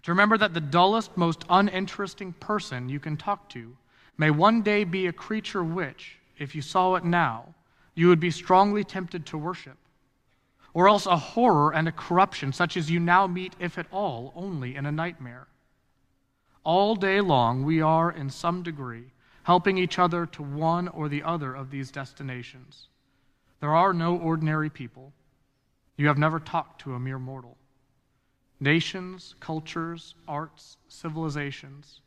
To 0.03 0.11
remember 0.11 0.37
that 0.37 0.53
the 0.53 0.61
dullest, 0.61 1.17
most 1.17 1.43
uninteresting 1.49 2.33
person 2.33 2.87
you 2.87 2.99
can 2.99 3.17
talk 3.17 3.49
to 3.49 3.75
may 4.17 4.31
one 4.31 4.61
day 4.61 4.85
be 4.85 5.07
a 5.07 5.13
creature 5.13 5.63
which, 5.63 6.18
if 6.39 6.55
you 6.55 6.61
saw 6.61 6.95
it 6.95 7.03
now, 7.03 7.53
you 7.93 8.07
would 8.07 8.19
be 8.19 8.31
strongly 8.31 8.83
tempted 8.83 9.25
to 9.25 9.37
worship, 9.37 9.77
or 10.73 10.87
else 10.87 11.05
a 11.05 11.17
horror 11.17 11.73
and 11.73 11.87
a 11.87 11.91
corruption 11.91 12.53
such 12.53 12.77
as 12.77 12.89
you 12.89 12.99
now 12.99 13.27
meet, 13.27 13.53
if 13.59 13.77
at 13.77 13.87
all, 13.91 14.31
only 14.35 14.75
in 14.75 14.85
a 14.85 14.91
nightmare. 14.91 15.47
All 16.63 16.95
day 16.95 17.19
long, 17.21 17.63
we 17.63 17.81
are, 17.81 18.11
in 18.11 18.29
some 18.29 18.63
degree, 18.63 19.11
helping 19.43 19.77
each 19.77 19.99
other 19.99 20.25
to 20.27 20.43
one 20.43 20.87
or 20.87 21.09
the 21.09 21.23
other 21.23 21.53
of 21.53 21.71
these 21.71 21.91
destinations. 21.91 22.87
There 23.59 23.75
are 23.75 23.93
no 23.93 24.15
ordinary 24.17 24.69
people. 24.69 25.11
You 25.97 26.07
have 26.07 26.17
never 26.17 26.39
talked 26.39 26.81
to 26.81 26.93
a 26.93 26.99
mere 26.99 27.19
mortal. 27.19 27.57
Nations, 28.59 29.35
cultures, 29.39 30.15
arts, 30.27 30.77
civilizations, 30.87 32.01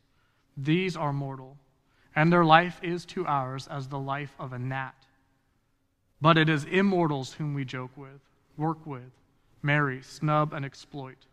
these 0.56 0.96
are 0.96 1.12
mortal, 1.12 1.56
and 2.14 2.32
their 2.32 2.44
life 2.44 2.78
is 2.82 3.04
to 3.06 3.26
ours 3.26 3.68
as 3.68 3.88
the 3.88 3.98
life 3.98 4.34
of 4.38 4.52
a 4.52 4.58
gnat. 4.58 4.94
But 6.20 6.38
it 6.38 6.48
is 6.48 6.64
immortals 6.64 7.34
whom 7.34 7.54
we 7.54 7.64
joke 7.64 7.90
with, 7.96 8.20
work 8.56 8.86
with, 8.86 9.10
marry, 9.62 10.02
snub, 10.02 10.52
and 10.52 10.64
exploit. 10.64 11.26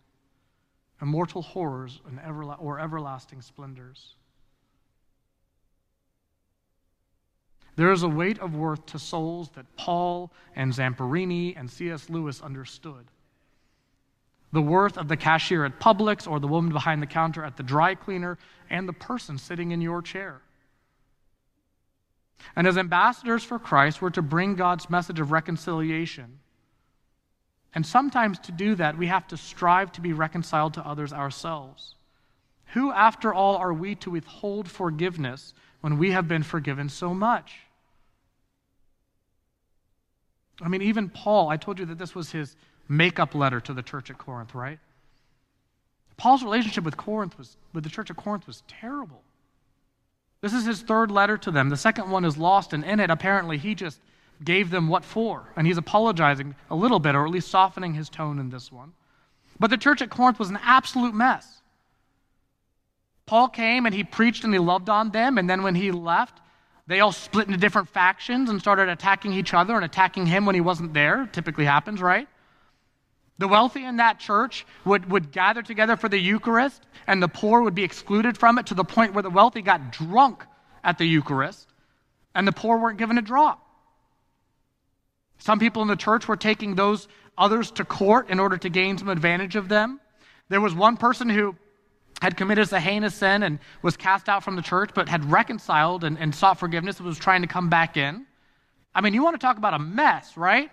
Immortal 1.02 1.42
horrors 1.42 2.02
and 2.08 2.20
everla- 2.20 2.58
or 2.60 2.80
everlasting 2.80 3.42
splendors. 3.42 4.16
There 7.76 7.92
is 7.92 8.04
a 8.04 8.10
weight 8.10 8.40
of 8.40 8.56
worth 8.56 8.86
to 8.88 9.00
souls 9.00 9.52
that 9.52 9.78
Paul 9.78 10.32
and 10.56 10.74
Zamperini 10.74 11.56
and 11.58 11.70
C.S. 11.70 12.10
Lewis 12.10 12.42
understood. 12.42 13.06
The 14.52 14.62
worth 14.62 14.98
of 14.98 15.08
the 15.08 15.16
cashier 15.16 15.64
at 15.64 15.80
Publix 15.80 16.30
or 16.30 16.40
the 16.40 16.48
woman 16.48 16.74
behind 16.74 17.02
the 17.02 17.08
counter 17.08 17.44
at 17.44 17.56
the 17.56 17.64
dry 17.64 17.96
cleaner 17.96 18.38
and 18.70 18.88
the 18.88 18.94
person 18.94 19.38
sitting 19.38 19.72
in 19.72 19.80
your 19.80 20.02
chair. 20.02 20.42
And 22.56 22.68
as 22.68 22.78
ambassadors 22.78 23.44
for 23.44 23.60
Christ, 23.60 24.02
we're 24.02 24.10
to 24.12 24.22
bring 24.22 24.56
God's 24.56 24.90
message 24.90 25.20
of 25.20 25.32
reconciliation. 25.32 26.40
And 27.74 27.86
sometimes 27.86 28.40
to 28.40 28.52
do 28.52 28.76
that, 28.76 28.98
we 28.98 29.08
have 29.08 29.28
to 29.28 29.38
strive 29.38 29.92
to 29.94 30.02
be 30.02 30.14
reconciled 30.14 30.74
to 30.76 30.88
others 30.88 31.14
ourselves. 31.14 31.96
Who, 32.74 32.92
after 32.92 33.34
all, 33.34 33.56
are 33.58 33.74
we 33.74 33.96
to 33.96 34.12
withhold 34.12 34.70
forgiveness 34.70 35.54
when 35.82 35.98
we 35.98 36.12
have 36.12 36.28
been 36.28 36.44
forgiven 36.44 36.90
so 36.90 37.14
much? 37.14 37.56
I 40.62 40.68
mean, 40.68 40.82
even 40.82 41.10
Paul, 41.10 41.50
I 41.50 41.58
told 41.58 41.80
you 41.80 41.86
that 41.86 41.98
this 41.98 42.14
was 42.14 42.32
his 42.32 42.56
makeup 42.88 43.34
letter 43.34 43.60
to 43.62 43.74
the 43.74 43.84
church 43.84 44.10
at 44.10 44.18
Corinth, 44.18 44.54
right? 44.54 44.80
Paul's 46.18 46.44
relationship 46.44 46.84
with 46.84 46.98
Corinth 46.98 47.38
was 47.38 47.56
with 47.74 47.84
the 47.84 47.90
church 47.90 48.10
at 48.10 48.18
Corinth 48.18 48.46
was 48.46 48.64
terrible. 48.68 49.22
This 50.42 50.54
is 50.54 50.66
his 50.66 50.82
third 50.82 51.12
letter 51.12 51.38
to 51.38 51.52
them. 51.52 51.70
The 51.70 51.78
second 51.78 52.10
one 52.10 52.24
is 52.24 52.38
lost, 52.38 52.74
and 52.74 52.84
in 52.84 53.00
it, 53.00 53.10
apparently, 53.10 53.58
he 53.58 53.76
just 53.76 54.00
gave 54.44 54.70
them 54.70 54.88
what 54.88 55.04
for. 55.04 55.52
And 55.56 55.68
he's 55.68 55.78
apologizing 55.78 56.56
a 56.70 56.76
little 56.76 57.00
bit, 57.00 57.16
or 57.16 57.26
at 57.26 57.32
least 57.32 57.50
softening 57.50 57.94
his 57.94 58.10
tone 58.10 58.40
in 58.40 58.50
this 58.50 58.72
one. 58.72 58.94
But 59.60 59.70
the 59.70 59.78
church 59.78 60.02
at 60.02 60.10
Corinth 60.10 60.40
was 60.40 60.50
an 60.50 60.60
absolute 60.64 61.14
mess. 61.14 61.62
Paul 63.26 63.50
came 63.50 63.86
and 63.86 63.94
he 63.94 64.04
preached 64.04 64.44
and 64.44 64.54
he 64.54 64.60
loved 64.60 64.90
on 64.90 65.12
them, 65.12 65.38
and 65.38 65.50
then 65.50 65.62
when 65.62 65.76
he 65.76 65.92
left, 65.92 66.40
they 66.88 67.02
all 67.02 67.12
split 67.12 67.46
into 67.46 67.60
different 67.60 67.90
factions 67.90 68.50
and 68.50 68.60
started 68.60 68.90
attacking 68.90 69.34
each 69.34 69.54
other 69.54 69.76
and 69.76 69.86
attacking 69.86 70.26
him 70.26 70.46
when 70.46 70.56
he 70.56 70.62
wasn't 70.62 70.94
there. 70.94 71.30
Typically 71.32 71.66
happens, 71.66 72.02
right? 72.02 72.28
The 73.40 73.48
wealthy 73.48 73.86
in 73.86 73.98
that 73.98 74.20
church 74.20 74.66
would, 74.84 75.10
would 75.10 75.32
gather 75.32 75.62
together 75.62 75.96
for 75.96 76.10
the 76.10 76.20
Eucharist, 76.20 76.86
and 77.08 77.24
the 77.24 77.30
poor 77.30 77.62
would 77.62 77.74
be 77.74 77.86
excluded 77.86 78.38
from 78.38 78.60
it 78.60 78.68
to 78.68 78.74
the 78.74 78.84
point 78.84 79.14
where 79.14 79.24
the 79.24 79.30
wealthy 79.30 79.62
got 79.62 79.94
drunk 79.94 80.46
at 80.84 80.98
the 80.98 81.06
Eucharist, 81.06 81.70
and 82.36 82.46
the 82.46 82.52
poor 82.52 82.78
weren't 82.78 82.98
given 82.98 83.18
a 83.18 83.22
drop. 83.22 83.66
Some 85.38 85.58
people 85.58 85.82
in 85.82 85.88
the 85.88 85.96
church 85.96 86.28
were 86.28 86.36
taking 86.36 86.76
those 86.76 87.08
others 87.38 87.72
to 87.72 87.86
court 87.86 88.30
in 88.30 88.42
order 88.42 88.58
to 88.58 88.70
gain 88.70 88.98
some 88.98 89.08
advantage 89.08 89.56
of 89.56 89.70
them. 89.70 90.02
There 90.50 90.60
was 90.60 90.76
one 90.76 90.98
person 90.98 91.30
who 91.30 91.56
had 92.22 92.36
committed 92.36 92.74
a 92.74 92.80
heinous 92.82 93.16
sin 93.16 93.44
and 93.44 93.60
was 93.82 93.96
cast 93.96 94.28
out 94.28 94.44
from 94.44 94.58
the 94.58 94.62
church, 94.62 94.90
but 94.94 95.08
had 95.08 95.32
reconciled 95.32 96.04
and, 96.04 96.20
and 96.20 96.36
sought 96.36 96.60
forgiveness 96.60 96.98
and 96.98 97.08
was 97.08 97.18
trying 97.18 97.42
to 97.42 97.48
come 97.48 97.70
back 97.70 97.96
in. 97.96 98.26
I 98.94 99.00
mean, 99.00 99.14
you 99.14 99.24
want 99.24 99.40
to 99.40 99.46
talk 99.46 99.58
about 99.58 99.74
a 99.74 99.80
mess, 99.80 100.36
right? 100.36 100.70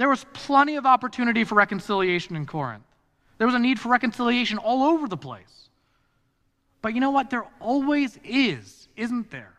There 0.00 0.08
was 0.08 0.24
plenty 0.32 0.76
of 0.76 0.86
opportunity 0.86 1.44
for 1.44 1.56
reconciliation 1.56 2.34
in 2.34 2.46
Corinth. 2.46 2.84
There 3.36 3.46
was 3.46 3.54
a 3.54 3.58
need 3.58 3.78
for 3.78 3.90
reconciliation 3.90 4.56
all 4.56 4.82
over 4.82 5.06
the 5.06 5.16
place. 5.18 5.68
But 6.80 6.94
you 6.94 7.02
know 7.02 7.10
what? 7.10 7.28
There 7.28 7.44
always 7.60 8.18
is, 8.24 8.88
isn't 8.96 9.30
there? 9.30 9.52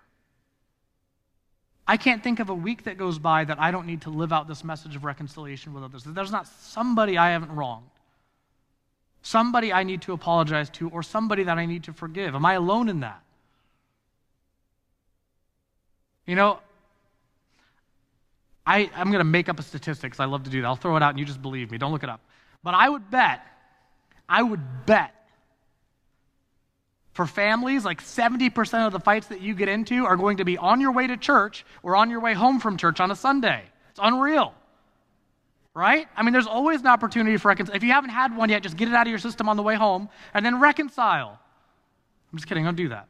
I 1.87 1.95
can't 1.95 2.23
think 2.23 2.39
of 2.39 2.49
a 2.49 2.55
week 2.55 2.85
that 2.85 2.97
goes 2.97 3.19
by 3.19 3.43
that 3.43 3.59
I 3.59 3.69
don't 3.69 3.85
need 3.85 4.01
to 4.01 4.09
live 4.09 4.33
out 4.33 4.47
this 4.47 4.63
message 4.63 4.95
of 4.95 5.03
reconciliation 5.03 5.75
with 5.75 5.83
others. 5.83 6.05
There's 6.05 6.31
not 6.31 6.47
somebody 6.47 7.19
I 7.19 7.29
haven't 7.29 7.51
wronged, 7.51 7.91
somebody 9.21 9.71
I 9.71 9.83
need 9.83 10.01
to 10.01 10.13
apologize 10.13 10.71
to, 10.71 10.89
or 10.89 11.03
somebody 11.03 11.43
that 11.43 11.59
I 11.59 11.67
need 11.67 11.83
to 11.83 11.93
forgive. 11.93 12.33
Am 12.33 12.47
I 12.47 12.55
alone 12.55 12.89
in 12.89 13.01
that? 13.01 13.21
You 16.25 16.33
know, 16.33 16.61
I, 18.65 18.89
I'm 18.95 19.07
going 19.07 19.19
to 19.19 19.23
make 19.23 19.49
up 19.49 19.59
a 19.59 19.63
statistic 19.63 20.11
because 20.11 20.19
I 20.19 20.25
love 20.25 20.43
to 20.43 20.49
do 20.49 20.61
that. 20.61 20.67
I'll 20.67 20.75
throw 20.75 20.95
it 20.95 21.03
out 21.03 21.09
and 21.11 21.19
you 21.19 21.25
just 21.25 21.41
believe 21.41 21.71
me. 21.71 21.77
Don't 21.77 21.91
look 21.91 22.03
it 22.03 22.09
up. 22.09 22.21
But 22.63 22.75
I 22.75 22.89
would 22.89 23.09
bet, 23.09 23.41
I 24.29 24.43
would 24.43 24.85
bet 24.85 25.13
for 27.13 27.25
families, 27.25 27.83
like 27.83 28.01
70% 28.01 28.85
of 28.85 28.93
the 28.93 28.99
fights 28.99 29.27
that 29.27 29.41
you 29.41 29.53
get 29.53 29.67
into 29.67 30.05
are 30.05 30.15
going 30.15 30.37
to 30.37 30.45
be 30.45 30.57
on 30.57 30.79
your 30.79 30.91
way 30.91 31.07
to 31.07 31.17
church 31.17 31.65
or 31.83 31.95
on 31.95 32.09
your 32.09 32.21
way 32.21 32.33
home 32.33 32.59
from 32.59 32.77
church 32.77 32.99
on 32.99 33.11
a 33.11 33.15
Sunday. 33.15 33.63
It's 33.89 33.99
unreal. 34.01 34.53
Right? 35.73 36.07
I 36.15 36.23
mean, 36.23 36.33
there's 36.33 36.47
always 36.47 36.81
an 36.81 36.87
opportunity 36.87 37.37
for 37.37 37.47
reconciliation. 37.47 37.83
If 37.83 37.87
you 37.87 37.93
haven't 37.93 38.09
had 38.11 38.35
one 38.35 38.49
yet, 38.49 38.61
just 38.61 38.77
get 38.77 38.87
it 38.87 38.93
out 38.93 39.07
of 39.07 39.09
your 39.09 39.19
system 39.19 39.49
on 39.49 39.57
the 39.57 39.63
way 39.63 39.75
home 39.75 40.09
and 40.33 40.45
then 40.45 40.59
reconcile. 40.59 41.39
I'm 42.31 42.37
just 42.37 42.47
kidding, 42.47 42.63
don't 42.63 42.75
do 42.75 42.89
that. 42.89 43.07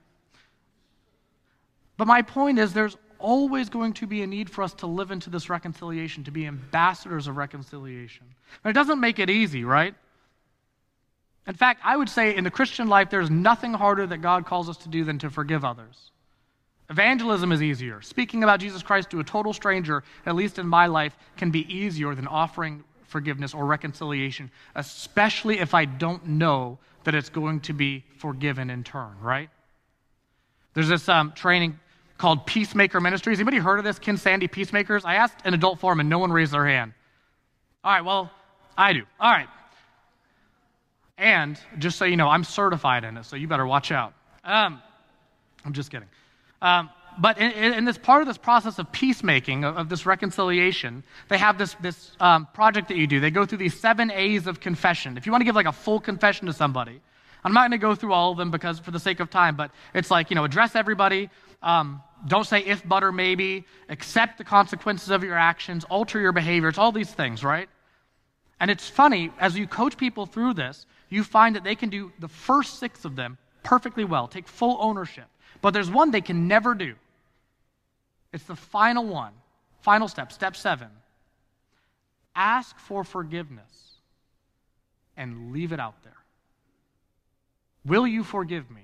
But 1.97 2.07
my 2.07 2.21
point 2.21 2.57
is, 2.57 2.73
there's 2.73 2.97
always 3.21 3.69
going 3.69 3.93
to 3.93 4.07
be 4.07 4.21
a 4.21 4.27
need 4.27 4.49
for 4.49 4.63
us 4.63 4.73
to 4.75 4.88
live 4.88 5.12
into 5.12 5.29
this 5.29 5.49
reconciliation, 5.49 6.23
to 6.25 6.31
be 6.31 6.45
ambassadors 6.45 7.27
of 7.27 7.38
reconciliation. 7.38 8.25
it 8.65 8.73
doesn't 8.73 8.99
make 8.99 9.19
it 9.19 9.29
easy, 9.29 9.63
right? 9.63 9.95
In 11.47 11.55
fact, 11.55 11.81
I 11.84 11.97
would 11.97 12.10
say 12.10 12.36
in 12.36 12.43
the 12.43 12.51
Christian 12.51 12.88
life, 12.88 13.10
there's 13.10 13.29
nothing 13.29 13.73
harder 13.73 14.05
that 14.07 14.19
God 14.19 14.45
calls 14.45 14.69
us 14.69 14.77
to 14.77 14.89
do 14.89 15.03
than 15.03 15.19
to 15.19 15.29
forgive 15.29 15.65
others. 15.65 16.12
Evangelism 16.89 17.51
is 17.51 17.63
easier. 17.63 18.01
Speaking 18.01 18.43
about 18.43 18.60
Jesus 18.60 18.84
Christ 18.84 19.10
to 19.12 19.19
a 19.21 19.23
total 19.23 19.53
stranger, 19.53 20.03
at 20.25 20.36
least 20.36 20.60
in 20.60 20.67
my 20.67 20.88
life, 20.88 21.15
can 21.38 21.49
be 21.49 21.62
easier 21.73 22.13
than 22.13 22.27
offering 22.27 22.84
forgiveness 23.07 23.53
or 23.53 23.65
reconciliation, 23.65 24.51
especially 24.75 25.60
if 25.60 25.73
I 25.73 25.86
don't 25.86 26.25
know 26.27 26.79
that 27.03 27.15
it's 27.15 27.29
going 27.29 27.62
to 27.62 27.73
be 27.73 28.03
forgiven 28.17 28.69
in 28.69 28.84
turn, 28.84 29.15
right? 29.21 29.49
There's 30.73 30.89
this 30.89 31.07
um, 31.10 31.34
training 31.34 31.79
called 32.21 32.45
Peacemaker 32.45 33.01
Ministries. 33.01 33.39
Anybody 33.39 33.57
heard 33.57 33.79
of 33.79 33.84
this, 33.84 33.97
Ken 33.97 34.15
Sande 34.15 34.49
Peacemakers? 34.49 35.03
I 35.03 35.15
asked 35.15 35.39
an 35.43 35.55
adult 35.55 35.79
forum 35.79 35.99
and 35.99 36.07
no 36.07 36.19
one 36.19 36.31
raised 36.31 36.53
their 36.53 36.67
hand. 36.67 36.93
All 37.84 37.91
right, 37.91 38.05
well, 38.05 38.29
I 38.77 38.93
do. 38.93 39.01
All 39.19 39.31
right. 39.31 39.47
And 41.17 41.60
just 41.79 41.97
so 41.97 42.05
you 42.05 42.17
know, 42.17 42.29
I'm 42.29 42.43
certified 42.43 43.05
in 43.05 43.17
it, 43.17 43.25
so 43.25 43.36
you 43.36 43.47
better 43.47 43.65
watch 43.65 43.91
out. 43.91 44.13
Um, 44.43 44.84
I'm 45.65 45.73
just 45.73 45.89
kidding. 45.89 46.07
Um, 46.62 46.91
but 47.17 47.39
in, 47.39 47.73
in, 47.73 47.86
this 47.86 47.97
part 47.97 48.21
of 48.21 48.27
this 48.27 48.38
process 48.38 48.77
of 48.77 48.91
peacemaking, 48.91 49.63
of, 49.63 49.75
of 49.75 49.89
this 49.89 50.05
reconciliation, 50.05 51.03
they 51.27 51.39
have 51.39 51.57
this, 51.57 51.75
this 51.81 52.12
um, 52.19 52.47
project 52.53 52.88
that 52.89 52.97
you 52.97 53.07
do. 53.07 53.19
They 53.19 53.31
go 53.31 53.47
through 53.47 53.57
these 53.57 53.79
seven 53.79 54.12
A's 54.12 54.45
of 54.45 54.60
confession. 54.60 55.17
If 55.17 55.25
you 55.25 55.31
want 55.31 55.41
to 55.41 55.45
give 55.45 55.55
like 55.55 55.65
a 55.65 55.71
full 55.71 55.99
confession 55.99 56.45
to 56.45 56.53
somebody, 56.53 57.01
I'm 57.43 57.54
not 57.54 57.62
going 57.62 57.71
to 57.71 57.77
go 57.77 57.95
through 57.95 58.13
all 58.13 58.32
of 58.32 58.38
them 58.38 58.51
because 58.51 58.80
for 58.80 58.91
the 58.91 58.99
sake 58.99 59.19
of 59.19 59.30
time, 59.30 59.56
but 59.56 59.71
it's 59.93 60.12
like, 60.12 60.30
you 60.30 60.36
know, 60.36 60.43
address 60.43 60.75
everybody. 60.75 61.30
Um, 61.63 62.01
don't 62.27 62.45
say 62.45 62.60
if, 62.60 62.88
but, 62.88 63.04
or 63.04 63.12
maybe. 63.12 63.65
Accept 63.89 64.38
the 64.38 64.43
consequences 64.43 65.10
of 65.10 65.23
your 65.23 65.36
actions. 65.36 65.84
Alter 65.86 66.19
your 66.19 66.32
behavior. 66.32 66.69
It's 66.69 66.77
all 66.77 66.91
these 66.91 67.12
things, 67.12 67.43
right? 67.43 67.67
And 68.60 68.69
it's 68.69 68.88
funny, 68.88 69.32
as 69.39 69.58
you 69.58 69.65
coach 69.65 69.97
people 69.97 70.27
through 70.27 70.54
this, 70.54 70.86
you 71.10 71.23
find 71.23 71.56
that 71.56 71.63
they 71.63 71.75
can 71.75 71.89
do 71.89 72.12
the 72.19 72.27
first 72.27 72.80
six 72.80 73.06
of 73.06 73.15
them 73.15 73.38
perfectly 73.63 74.06
well, 74.06 74.27
take 74.27 74.47
full 74.47 74.77
ownership. 74.80 75.25
But 75.62 75.71
there's 75.71 75.89
one 75.89 76.12
they 76.12 76.21
can 76.21 76.47
never 76.47 76.73
do. 76.73 76.95
It's 78.34 78.43
the 78.45 78.56
final 78.56 79.06
one, 79.06 79.34
final 79.82 80.08
step, 80.08 80.32
step 80.32 80.56
seven. 80.56 80.88
Ask 82.36 82.77
for 82.80 83.04
forgiveness 83.04 83.65
and 85.17 85.51
leave 85.51 85.73
it 85.73 85.80
out 85.80 86.01
there. 86.04 86.13
Will 87.85 88.05
you 88.05 88.23
forgive 88.23 88.69
me? 88.69 88.83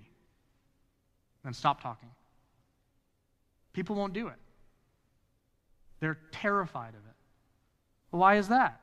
Then 1.43 1.53
stop 1.53 1.81
talking. 1.81 2.09
People 3.73 3.95
won't 3.95 4.13
do 4.13 4.27
it. 4.27 4.35
They're 5.99 6.17
terrified 6.31 6.89
of 6.89 6.95
it. 6.95 7.15
Why 8.11 8.35
is 8.35 8.47
that? 8.47 8.81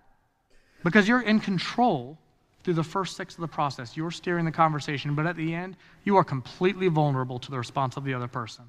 Because 0.83 1.09
you're 1.09 1.23
in 1.23 1.41
control 1.41 2.19
through 2.63 2.75
the 2.75 2.85
first 2.85 3.17
six 3.17 3.35
of 3.35 3.41
the 3.41 3.49
process. 3.49 3.97
You're 3.97 4.11
steering 4.11 4.45
the 4.45 4.53
conversation, 4.53 5.15
but 5.15 5.27
at 5.27 5.37
the 5.37 5.55
end, 5.55 5.77
you 6.05 6.17
are 6.17 6.25
completely 6.25 6.89
vulnerable 6.89 7.39
to 7.39 7.51
the 7.51 7.59
response 7.59 7.97
of 7.97 8.05
the 8.05 8.15
other 8.15 8.29
person. 8.29 8.65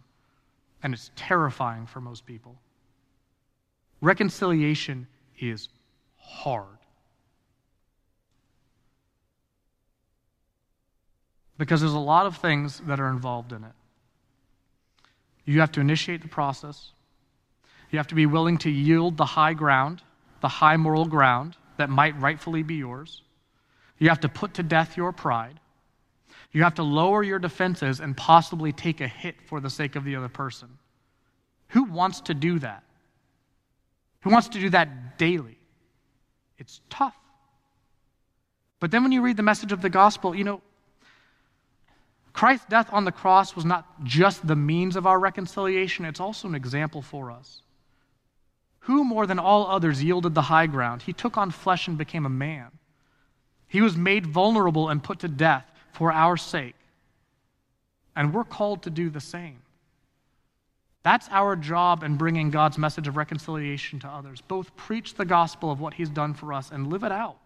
And 0.84 0.94
it's 0.94 1.12
terrifying 1.16 1.86
for 1.86 2.02
most 2.02 2.26
people. 2.26 2.56
Reconciliation 4.02 5.08
is 5.40 5.70
hard. 6.18 6.75
Because 11.58 11.82
there's 11.82 11.94
a 11.94 12.00
lot 12.00 12.26
of 12.26 12.38
things 12.38 12.82
that 12.82 13.00
are 13.00 13.10
involved 13.10 13.52
in 13.52 13.64
it. 13.64 13.72
You 15.46 15.60
have 15.60 15.72
to 15.74 15.82
initiate 15.82 16.22
the 16.22 16.28
process. 16.28 16.92
You 17.92 18.00
have 18.00 18.08
to 18.08 18.16
be 18.16 18.26
willing 18.26 18.58
to 18.60 18.70
yield 18.70 19.16
the 19.16 19.26
high 19.26 19.54
ground, 19.54 20.02
the 20.42 20.48
high 20.48 20.76
moral 20.76 21.06
ground 21.06 21.56
that 21.78 21.90
might 21.90 22.20
rightfully 22.20 22.64
be 22.64 22.76
yours. 22.76 23.22
You 24.00 24.10
have 24.10 24.20
to 24.22 24.30
put 24.30 24.56
to 24.56 24.64
death 24.64 24.98
your 24.98 25.12
pride. 25.12 25.60
You 26.52 26.64
have 26.64 26.76
to 26.76 26.84
lower 26.84 27.24
your 27.24 27.40
defenses 27.40 28.00
and 28.00 28.16
possibly 28.16 28.72
take 28.72 29.02
a 29.02 29.08
hit 29.08 29.36
for 29.48 29.60
the 29.60 29.70
sake 29.70 29.96
of 29.96 30.04
the 30.04 30.16
other 30.16 30.30
person. 30.30 30.70
Who 31.70 31.84
wants 31.84 32.22
to 32.22 32.34
do 32.34 32.60
that? 32.60 32.84
Who 34.22 34.30
wants 34.30 34.50
to 34.50 34.60
do 34.60 34.70
that 34.72 35.18
daily? 35.18 35.58
It's 36.58 36.82
tough. 36.90 37.16
But 38.80 38.92
then 38.92 39.04
when 39.04 39.12
you 39.12 39.22
read 39.22 39.38
the 39.38 39.44
message 39.44 39.72
of 39.72 39.82
the 39.82 39.90
gospel, 39.90 40.36
you 40.36 40.44
know, 40.44 40.62
Christ's 42.36 42.66
death 42.66 42.90
on 42.92 43.06
the 43.06 43.14
cross 43.14 43.56
was 43.56 43.64
not 43.64 44.04
just 44.04 44.46
the 44.46 44.58
means 44.58 44.98
of 44.98 45.08
our 45.08 45.18
reconciliation, 45.18 46.04
it's 46.04 46.20
also 46.20 46.50
an 46.50 46.54
example 46.54 47.02
for 47.02 47.32
us. 47.32 47.62
Who 48.80 49.06
more 49.06 49.26
than 49.26 49.40
all 49.40 49.66
others 49.68 50.04
yielded 50.04 50.36
the 50.36 50.42
high 50.42 50.68
ground? 50.68 51.02
He 51.02 51.14
took 51.14 51.38
on 51.38 51.50
flesh 51.50 51.88
and 51.88 51.98
became 51.98 52.26
a 52.26 52.30
man. 52.30 52.72
He 53.70 53.80
was 53.80 53.96
made 53.96 54.28
vulnerable 54.28 54.90
and 54.90 55.02
put 55.02 55.20
to 55.20 55.30
death 55.30 55.66
for 55.94 56.12
our 56.12 56.36
sake. 56.36 56.76
And 58.18 58.34
we're 58.34 58.44
called 58.44 58.84
to 58.84 58.90
do 58.90 59.10
the 59.10 59.22
same. 59.22 59.62
That's 61.04 61.30
our 61.32 61.56
job 61.56 62.04
in 62.04 62.18
bringing 62.18 62.52
God's 62.52 62.78
message 62.78 63.08
of 63.08 63.16
reconciliation 63.16 64.00
to 64.02 64.10
others. 64.10 64.42
Both 64.42 64.76
preach 64.76 65.14
the 65.14 65.24
gospel 65.24 65.72
of 65.72 65.80
what 65.80 65.94
He's 65.94 66.10
done 66.10 66.34
for 66.34 66.52
us 66.52 66.70
and 66.70 66.88
live 66.88 67.04
it 67.04 67.14
out. 67.14 67.38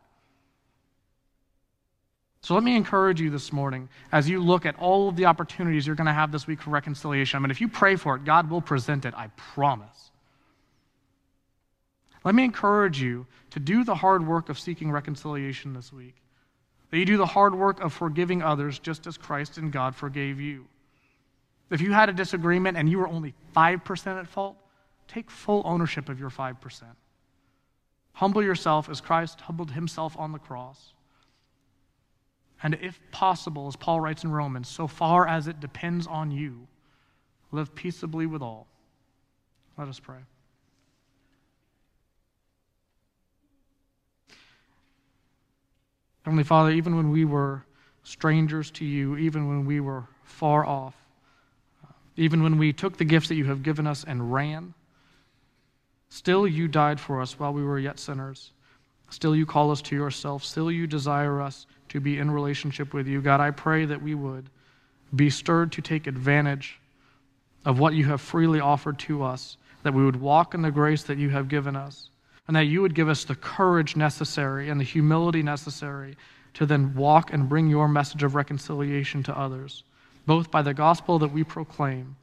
So 2.42 2.54
let 2.54 2.64
me 2.64 2.76
encourage 2.76 3.20
you 3.20 3.30
this 3.30 3.52
morning 3.52 3.90
as 4.12 4.30
you 4.30 4.42
look 4.42 4.66
at 4.66 4.78
all 4.80 5.10
of 5.10 5.16
the 5.16 5.26
opportunities 5.26 5.86
you're 5.86 5.96
going 5.96 6.08
to 6.08 6.14
have 6.14 6.32
this 6.32 6.48
week 6.48 6.62
for 6.62 6.70
reconciliation. 6.70 7.38
I 7.38 7.40
mean, 7.42 7.52
if 7.52 7.60
you 7.60 7.68
pray 7.68 7.96
for 7.96 8.16
it, 8.16 8.24
God 8.24 8.50
will 8.50 8.62
present 8.62 9.06
it, 9.06 9.14
I 9.16 9.28
promise. 9.36 10.12
Let 12.24 12.36
me 12.36 12.44
encourage 12.44 13.02
you 13.02 13.28
to 13.52 13.60
do 13.60 13.84
the 13.84 13.96
hard 13.96 14.26
work 14.26 14.50
of 14.50 14.60
seeking 14.60 14.92
reconciliation 14.92 15.74
this 15.74 15.92
week. 15.92 16.16
That 16.92 16.98
you 16.98 17.06
do 17.06 17.18
the 17.18 17.26
hard 17.26 17.56
work 17.56 17.82
of 17.82 17.94
forgiving 17.94 18.42
others 18.42 18.80
just 18.80 19.06
as 19.06 19.18
Christ 19.18 19.58
and 19.58 19.72
God 19.72 19.96
forgave 19.96 20.40
you. 20.40 20.66
If 21.70 21.82
you 21.82 21.92
had 21.92 22.10
a 22.10 22.14
disagreement 22.14 22.78
and 22.78 22.90
you 22.90 22.98
were 22.98 23.08
only 23.08 23.36
5% 23.56 24.20
at 24.20 24.28
fault, 24.28 24.58
take 25.08 25.30
full 25.30 25.62
ownership 25.66 26.10
of 26.10 26.20
your 26.20 26.30
5%. 26.30 26.84
Humble 28.14 28.44
yourself 28.44 28.90
as 28.90 29.02
Christ 29.02 29.42
humbled 29.42 29.72
himself 29.72 30.16
on 30.18 30.32
the 30.32 30.40
cross. 30.40 30.94
And 32.62 32.78
if 32.82 33.00
possible, 33.12 33.68
as 33.68 33.76
Paul 33.76 34.02
writes 34.02 34.24
in 34.24 34.32
Romans, 34.32 34.68
so 34.68 34.88
far 34.88 35.28
as 35.28 35.48
it 35.48 35.60
depends 35.60 36.08
on 36.08 36.32
you, 36.32 36.68
live 37.52 37.74
peaceably 37.74 38.26
with 38.26 38.42
all. 38.42 38.68
Let 39.78 39.88
us 39.88 40.00
pray. 40.00 40.18
Heavenly 46.24 46.44
Father, 46.44 46.72
even 46.72 46.98
when 46.98 47.12
we 47.12 47.24
were 47.24 47.64
strangers 48.04 48.72
to 48.72 48.86
you, 48.86 49.18
even 49.18 49.48
when 49.48 49.66
we 49.66 49.80
were 49.80 50.04
far 50.24 50.66
off, 50.66 50.96
even 52.18 52.44
when 52.44 52.58
we 52.58 52.74
took 52.74 52.98
the 52.98 53.06
gifts 53.06 53.30
that 53.30 53.36
you 53.36 53.46
have 53.46 53.64
given 53.64 53.88
us 53.88 54.04
and 54.04 54.34
ran, 54.34 54.74
still 56.10 56.46
you 56.46 56.68
died 56.68 57.00
for 57.00 57.22
us 57.22 57.40
while 57.40 57.54
we 57.54 57.64
were 57.64 57.80
yet 57.80 57.98
sinners. 57.98 58.52
Still 59.10 59.36
you 59.36 59.46
call 59.46 59.72
us 59.72 59.82
to 59.84 59.96
yourself. 59.96 60.44
Still 60.44 60.70
you 60.70 60.86
desire 60.86 61.42
us 61.42 61.66
to 61.90 62.00
be 62.00 62.18
in 62.18 62.32
relationship 62.32 62.94
with 62.94 63.08
you. 63.08 63.22
God, 63.22 63.40
I 63.40 63.52
pray 63.52 63.86
that 63.86 64.02
we 64.02 64.16
would 64.16 64.50
be 65.16 65.30
stirred 65.30 65.72
to 65.74 65.82
take 65.82 66.08
advantage 66.08 66.80
of 67.66 67.80
what 67.80 67.94
you 67.94 68.06
have 68.06 68.22
freely 68.22 68.60
offered 68.60 69.00
to 69.00 69.24
us, 69.24 69.58
that 69.84 69.94
we 69.94 70.04
would 70.04 70.16
walk 70.16 70.54
in 70.54 70.62
the 70.62 70.72
grace 70.72 71.04
that 71.04 71.18
you 71.18 71.30
have 71.30 71.50
given 71.50 71.76
us, 71.76 72.10
and 72.48 72.56
that 72.56 72.66
you 72.66 72.82
would 72.82 72.96
give 72.96 73.10
us 73.10 73.24
the 73.24 73.36
courage 73.36 73.96
necessary 73.96 74.70
and 74.70 74.80
the 74.80 74.86
humility 74.86 75.44
necessary 75.44 76.16
to 76.54 76.66
then 76.66 76.96
walk 76.96 77.32
and 77.34 77.50
bring 77.50 77.70
your 77.70 77.88
message 77.88 78.24
of 78.24 78.36
reconciliation 78.36 79.24
to 79.24 79.38
others, 79.38 79.84
both 80.26 80.50
by 80.50 80.62
the 80.62 80.74
gospel 80.74 81.20
that 81.20 81.32
we 81.32 81.44
proclaim 81.44 82.16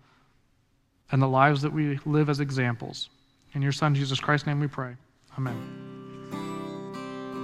and 1.10 1.22
the 1.22 1.28
lives 1.28 1.62
that 1.62 1.72
we 1.72 1.98
live 2.04 2.28
as 2.28 2.40
examples. 2.40 3.08
In 3.54 3.62
your 3.62 3.72
Son, 3.72 3.94
Jesus 3.94 4.20
Christ's 4.20 4.46
name 4.46 4.60
we 4.60 4.66
pray. 4.66 4.96
Amen. 5.38 5.95